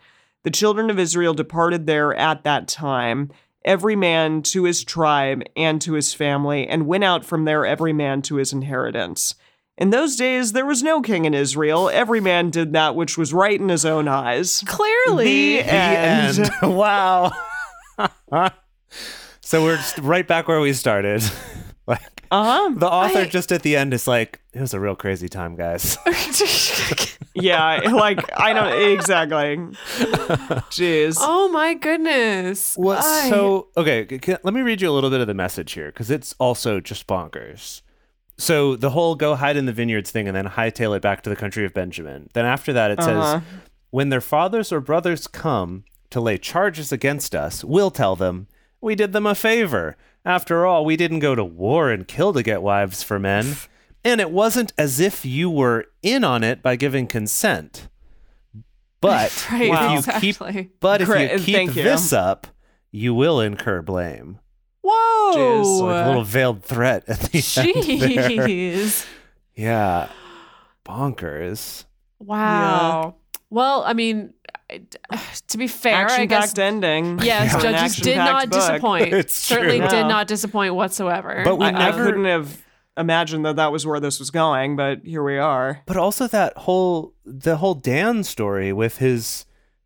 [0.43, 3.31] The children of Israel departed there at that time,
[3.63, 7.93] every man to his tribe and to his family, and went out from there every
[7.93, 9.35] man to his inheritance.
[9.77, 11.89] In those days there was no king in Israel.
[11.89, 14.63] Every man did that which was right in his own eyes.
[14.67, 16.35] Clearly, The end.
[16.35, 16.75] The end.
[16.75, 17.31] wow.
[19.41, 21.23] so we're right back where we started.
[21.87, 22.73] like Uh-huh.
[22.75, 25.55] the author I- just at the end is like, it was a real crazy time,
[25.55, 25.97] guys.
[27.35, 29.57] Yeah, like I don't exactly.
[30.69, 31.17] Jeez.
[31.19, 32.75] oh my goodness.
[32.75, 32.99] What?
[32.99, 35.71] I- So okay, c- c- let me read you a little bit of the message
[35.73, 37.81] here because it's also just bonkers.
[38.37, 41.29] So the whole go hide in the vineyards thing and then hightail it back to
[41.31, 42.29] the country of Benjamin.
[42.33, 43.39] Then after that, it Uh-huh.
[43.39, 43.43] says,
[43.89, 48.47] when their fathers or brothers come to lay charges against us, we'll tell them
[48.79, 49.95] we did them a favor.
[50.25, 53.57] After all, we didn't go to war and kill to get wives for men,
[54.03, 57.89] and it wasn't as if you were in on it by giving consent.
[59.01, 60.53] But right, if you exactly.
[60.53, 61.83] keep but if you keep thank you.
[61.83, 62.47] this up,
[62.91, 64.39] you will incur blame.
[64.81, 65.33] Whoa.
[65.35, 68.47] Jeez, Like a little veiled threat at the end there.
[68.47, 69.05] Jeez.
[69.55, 70.09] Yeah.
[70.83, 71.85] Bonkers.
[72.17, 73.15] Wow.
[73.51, 74.33] Well, I mean,
[75.47, 77.19] to be fair, I Action guess packed ending.
[77.19, 78.59] yes, for judges did not book.
[78.59, 79.13] disappoint.
[79.13, 79.87] It's Certainly true.
[79.89, 80.07] did No.
[80.09, 81.41] not disappoint whatsoever.
[81.43, 82.61] But we I, I couldn't have
[82.97, 85.81] imagined that that was where this was going, but here we are.
[85.85, 89.45] But also that whole the whole Dan story with his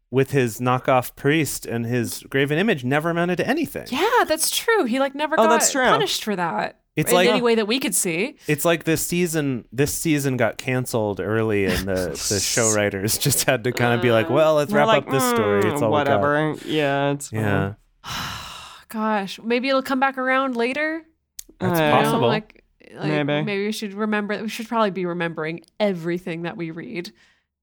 [0.09, 3.85] with his knockoff priest and his graven image never amounted to anything.
[3.89, 4.85] yeah, that's true.
[4.85, 5.85] He like never Oh, got that's true.
[5.85, 6.79] punished for that.
[6.97, 8.35] It's in like- any way that we could see.
[8.47, 13.45] It's like this season this season got canceled early and the, the show writers just
[13.45, 15.61] had to kind of be like, well, let's We're wrap like, up this story.
[15.63, 16.55] "Mm, It's all we got." whatever.
[16.65, 17.39] Yeah, it's fine.
[17.39, 17.73] Yeah.
[18.89, 21.03] Gosh, maybe it'll come back around later.
[21.59, 22.27] That's Uh, You know, possible.
[22.27, 22.63] like,
[22.95, 23.43] like Maybe.
[23.43, 24.41] maybe we should remember.
[24.41, 27.11] We should probably be remembering everything that we read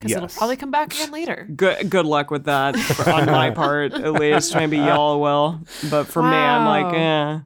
[0.00, 1.48] because it'll probably come back again later.
[1.56, 2.76] Good good luck with that
[3.08, 4.54] on my part, at least.
[4.54, 5.60] Maybe y'all will,
[5.90, 7.36] but for me, I'm like, Wow.
[7.36, 7.40] eh.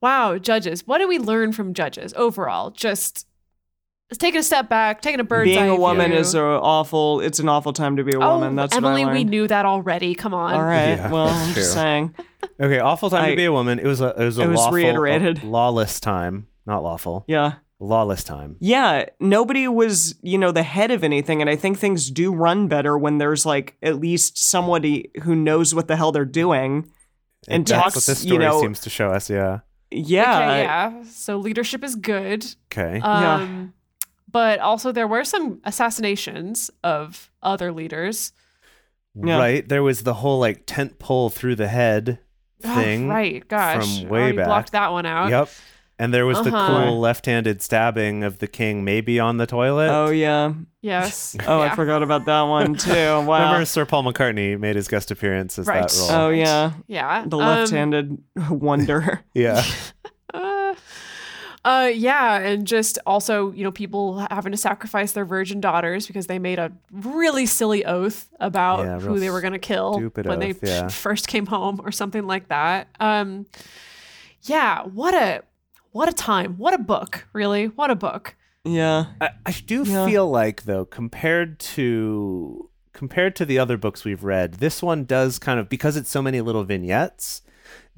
[0.00, 0.86] Wow, judges.
[0.86, 2.70] What do we learn from judges overall?
[2.70, 3.26] Just
[4.18, 6.20] taking a step back, taking a bird's Being eye a woman view.
[6.20, 7.20] is a awful.
[7.20, 8.54] It's an awful time to be a oh, woman.
[8.56, 9.04] That's Emily.
[9.04, 10.14] what I We knew that already.
[10.14, 10.54] Come on.
[10.54, 10.96] All right.
[10.96, 12.14] Yeah, well, I'm just saying.
[12.60, 13.78] Okay, awful time I- to be a woman.
[13.78, 15.42] It was a it was a It was lawful, reiterated.
[15.42, 17.24] a lawless time, not lawful.
[17.26, 17.54] Yeah.
[17.78, 18.56] Lawless time.
[18.58, 21.42] Yeah, nobody was, you know, the head of anything.
[21.42, 25.74] And I think things do run better when there's like at least somebody who knows
[25.74, 26.90] what the hell they're doing.
[27.48, 29.28] And that's talks, what this you story know- seems to show us.
[29.28, 29.58] Yeah.
[29.96, 30.36] Yeah.
[30.38, 31.02] Okay, yeah.
[31.10, 32.44] So leadership is good.
[32.72, 32.98] Okay.
[32.98, 33.34] Yeah.
[33.34, 33.72] Um,
[34.30, 38.32] But also, there were some assassinations of other leaders.
[39.14, 39.38] Yeah.
[39.38, 39.66] Right.
[39.66, 42.18] There was the whole like tent pole through the head
[42.64, 43.08] Oh, thing.
[43.08, 43.46] right.
[43.48, 44.00] Gosh.
[44.00, 44.46] from way already back.
[44.46, 45.30] blocked that one out.
[45.30, 45.48] Yep.
[45.98, 46.84] And there was the Uh-huh.
[46.84, 49.88] cool left-handed stabbing of the king, maybe on the toilet.
[49.88, 50.52] Oh, yeah.
[50.82, 51.34] Yes.
[51.46, 51.72] Oh, yeah.
[51.72, 52.90] I forgot about that one too.
[53.24, 53.44] Wow.
[53.46, 55.88] Remember Sir Paul McCartney made his guest appearance as Right.
[55.88, 56.10] that role.
[56.20, 56.72] Oh, yeah.
[56.86, 57.24] Yeah.
[57.26, 58.18] The um, left-handed
[58.50, 59.22] wonder.
[59.32, 59.64] Yeah.
[60.34, 60.74] Uh,
[61.64, 66.26] uh, yeah, and just also, you know, people having to sacrifice their virgin daughters because
[66.28, 70.42] they made a really silly oath about Yeah, who they were going to kill when
[70.42, 70.88] oath, they yeah.
[70.88, 72.86] first came home or something like that.
[73.00, 73.46] Um,
[74.42, 75.42] yeah, what a
[75.96, 78.36] what a time, what a book, really, what a book.
[78.64, 79.06] Yeah.
[79.20, 80.04] I, I do Yeah.
[80.06, 85.38] feel like though, compared to compared to the other books we've read, this one does
[85.38, 87.42] kind of because it's so many little vignettes.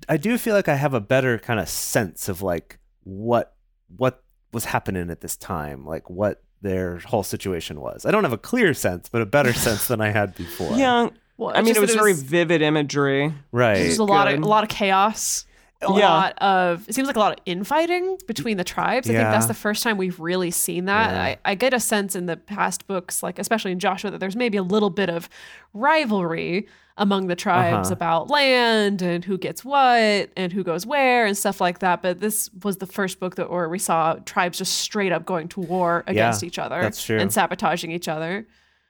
[0.08, 3.54] I do feel like I have a better kind of sense of like what
[3.96, 4.22] what
[4.52, 8.04] was happening at this time, like what their whole situation was.
[8.06, 10.76] I don't have a clear sense, but a better sense than I had before.
[10.76, 11.08] Yeah.
[11.36, 13.32] Well, I mean, just it was very vivid imagery.
[13.52, 13.74] Right.
[13.78, 15.44] There's a lot of a lot of chaos.
[15.80, 16.08] A Yeah.
[16.08, 19.08] lot of it seems like a lot of infighting between the tribes.
[19.08, 21.12] I think that's the first time we've really seen that.
[21.12, 21.22] Yeah.
[21.22, 24.34] I, I get a sense in the past books, like especially in Joshua, that there's
[24.34, 25.28] maybe a little bit of
[25.72, 26.66] rivalry
[26.96, 27.92] among the tribes Uh-huh.
[27.92, 32.02] about land and who gets what and who goes where and stuff like that.
[32.02, 35.46] But this was the first book that where we saw tribes just straight up going
[35.48, 37.18] to war against each other that's true.
[37.18, 38.46] and sabotaging each other.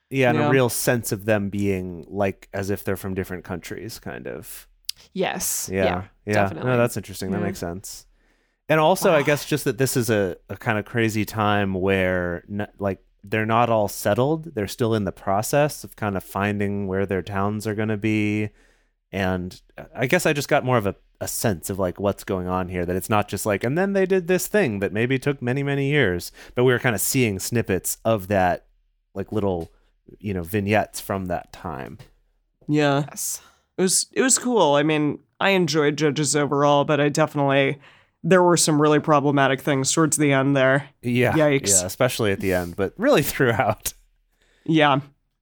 [0.09, 0.47] Yeah, and Yeah.
[0.47, 4.67] a real sense of them being like as if they're from different countries, kind of.
[5.13, 5.69] Yes.
[5.73, 6.03] Yeah, Yeah.
[6.27, 6.33] yeah.
[6.35, 6.71] definitely.
[6.71, 7.31] No, that's interesting.
[7.31, 7.47] That Yeah.
[7.47, 8.07] makes sense.
[8.69, 12.45] And also, I guess just that this is a, a kind of crazy time where,
[12.51, 14.55] n- like, they're not all settled.
[14.55, 17.97] They're still in the process of kind of finding where their towns are going to
[17.97, 18.51] be.
[19.11, 22.25] And uh, I guess I just got more of a, a sense of like what's
[22.25, 22.85] going on here.
[22.85, 25.63] That it's not just like, and then they did this thing that maybe took many,
[25.63, 26.31] many years.
[26.55, 28.67] But we were kind of seeing snippets of that,
[29.15, 29.73] like little,
[30.21, 31.97] you know, vignettes from that time.
[32.69, 33.05] Yeah.
[33.09, 33.41] Yes.
[33.79, 34.75] It was it was cool.
[34.75, 37.79] I mean, I enjoyed Judges overall, but I definitely
[38.23, 40.91] there were some really problematic things towards the end there.
[41.03, 41.33] Yeah.
[41.33, 41.81] Yikes.
[41.81, 43.95] Yeah, especially at the end, but really throughout.
[44.65, 45.01] Yeah.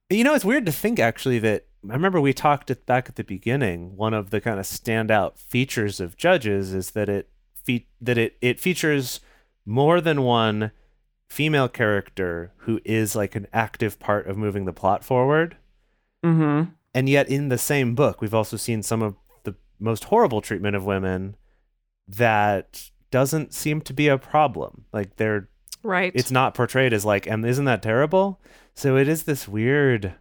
[0.09, 3.15] You know, it's weird to think actually that I remember we talked at, back at
[3.15, 3.95] the beginning.
[3.95, 8.37] One of the kind of standout features of Judges is that it fe- that it
[8.41, 9.19] it features
[9.65, 10.71] more than one
[11.27, 15.57] female character who is like an active part of moving the plot forward.
[16.23, 16.71] Mm-hmm.
[16.93, 20.75] And yet, in the same book, we've also seen some of the most horrible treatment
[20.75, 21.35] of women
[22.07, 24.85] that doesn't seem to be a problem.
[24.93, 25.49] Like they're
[25.83, 26.11] Right.
[26.15, 28.41] it's not portrayed as like, and isn't that terrible?
[28.73, 30.13] So it is this weird.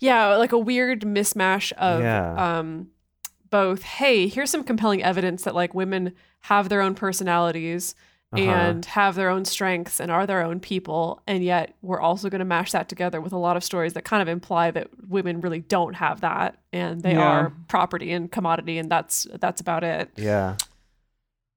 [0.00, 2.58] Yeah, like a weird mismatch of Yeah.
[2.58, 2.88] um
[3.50, 6.12] both, hey, here's some compelling evidence that like women
[6.42, 7.94] have their own personalities
[8.30, 8.42] Uh-huh.
[8.42, 12.40] and have their own strengths and are their own people, and yet we're also going
[12.40, 15.40] to mash that together with a lot of stories that kind of imply that women
[15.40, 17.22] really don't have that and they Yeah.
[17.26, 20.10] are property and commodity and that's that's about it.
[20.16, 20.56] Yeah.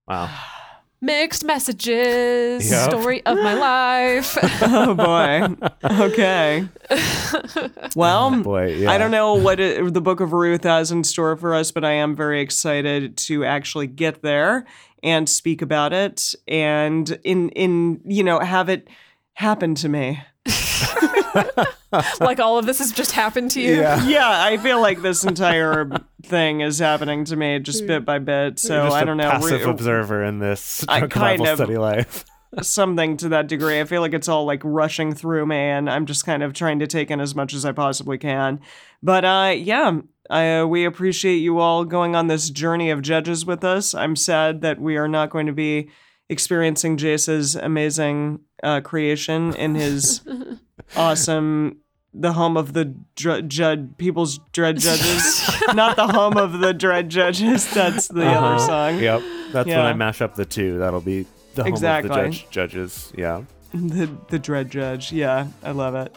[0.07, 0.30] Wow.
[1.03, 2.89] Mixed messages, Yep.
[2.91, 4.38] story of my life.
[4.61, 5.55] Oh boy.
[5.84, 6.67] okay.
[7.95, 8.91] Well, Boy, yeah.
[8.91, 11.84] I don't know what it, the Book of Ruth has in store for us, but
[11.84, 14.65] I am very excited to actually get there
[15.03, 18.87] and speak about it and in in you know have it
[19.33, 20.21] happen to me.
[22.19, 23.75] like all of this has just happened to you.
[23.79, 24.05] Yeah.
[24.07, 25.89] yeah, I feel like this entire
[26.23, 28.59] thing is happening to me just bit by bit.
[28.59, 29.29] So You're just I a don't know.
[29.29, 32.25] Passive re- observer in this I kind Bible of- study life.
[32.61, 33.79] something to that degree.
[33.79, 36.79] I feel like it's all like rushing through me, and I'm just kind of trying
[36.79, 38.59] to take in as much as I possibly can.
[39.01, 43.45] But uh, yeah, I, uh, we appreciate you all going on this journey of judges
[43.45, 43.93] with us.
[43.93, 45.89] I'm sad that we are not going to be
[46.30, 50.22] experiencing Jace's amazing uh, creation in his
[50.95, 51.78] awesome.
[52.13, 57.07] The home of the dr- judge, people's dread judges, not the home of the dread
[57.07, 57.74] judges.
[57.74, 58.99] That's the other song.
[58.99, 59.22] Yep.
[59.53, 60.78] That's when I mash up the two.
[60.80, 62.09] That'll be the home Exactly.
[62.09, 63.13] of the judge judges.
[63.17, 63.43] Yeah.
[63.74, 65.13] The the dread judge.
[65.13, 66.13] Yeah, I love it.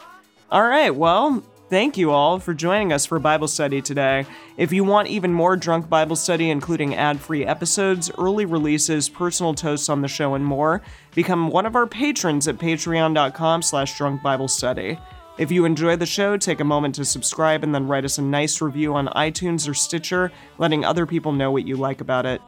[0.50, 4.26] All right, well, thank you all for joining us for Bible study today.
[4.56, 9.88] If you want even more drunk Bible study, including ad-free episodes, early releases, personal toasts
[9.88, 10.82] on the show, and more,
[11.14, 14.98] become one of our patrons at patreon.com slash drunk Bible study.
[15.36, 18.22] If you enjoy the show, take a moment to subscribe and then write us a
[18.22, 22.40] nice review on iTunes or Stitcher, letting other people know what you like about it.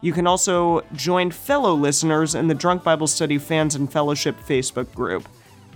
[0.00, 4.92] You can also join fellow listeners in the Drunk Bible Study Fans and Fellowship Facebook
[4.92, 5.28] group.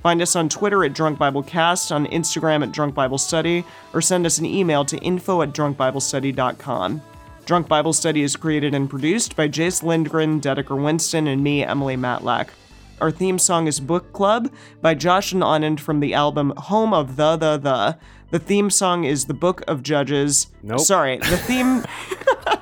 [0.07, 4.01] Find us on Twitter at Drunk Bible Cast, on Instagram at Drunk Bible Study, or
[4.01, 7.03] send us an email to info at drunkbiblestudy.com.
[7.45, 11.97] Drunk Bible Study is created and produced by Jace Lindgren, Dedeker Winston, and me, Emily
[11.97, 12.51] Matlack.
[13.01, 14.49] Our theme song is Book Club
[14.81, 17.99] by Josh and Anand from the album Home of the The The.
[18.31, 20.47] The theme song is The Book of Judges.
[20.63, 20.79] Nope.
[20.79, 21.85] Sorry, the theme.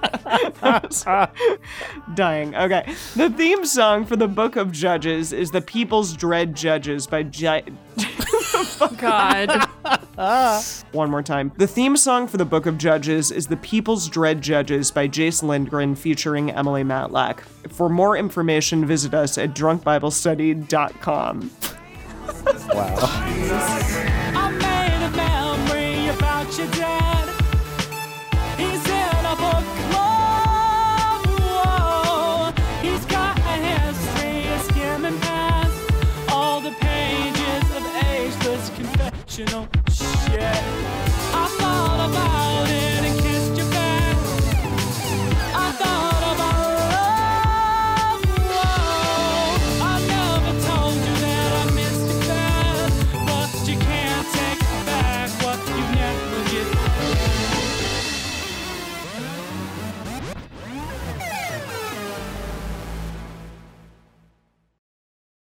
[2.15, 2.55] Dying.
[2.55, 2.95] Okay.
[3.17, 7.65] The theme song for the Book of Judges is The People's Dread Judges by J-
[8.99, 9.69] God.
[10.93, 11.53] One more time.
[11.57, 15.43] The theme song for the Book of Judges is The People's Dread Judges by Jace
[15.43, 17.41] Lindgren featuring Emily Matlack.
[17.71, 21.51] For more information, visit us at drunkbiblestudy.com.
[22.75, 22.95] Wow.
[39.35, 41.04] fictional shit.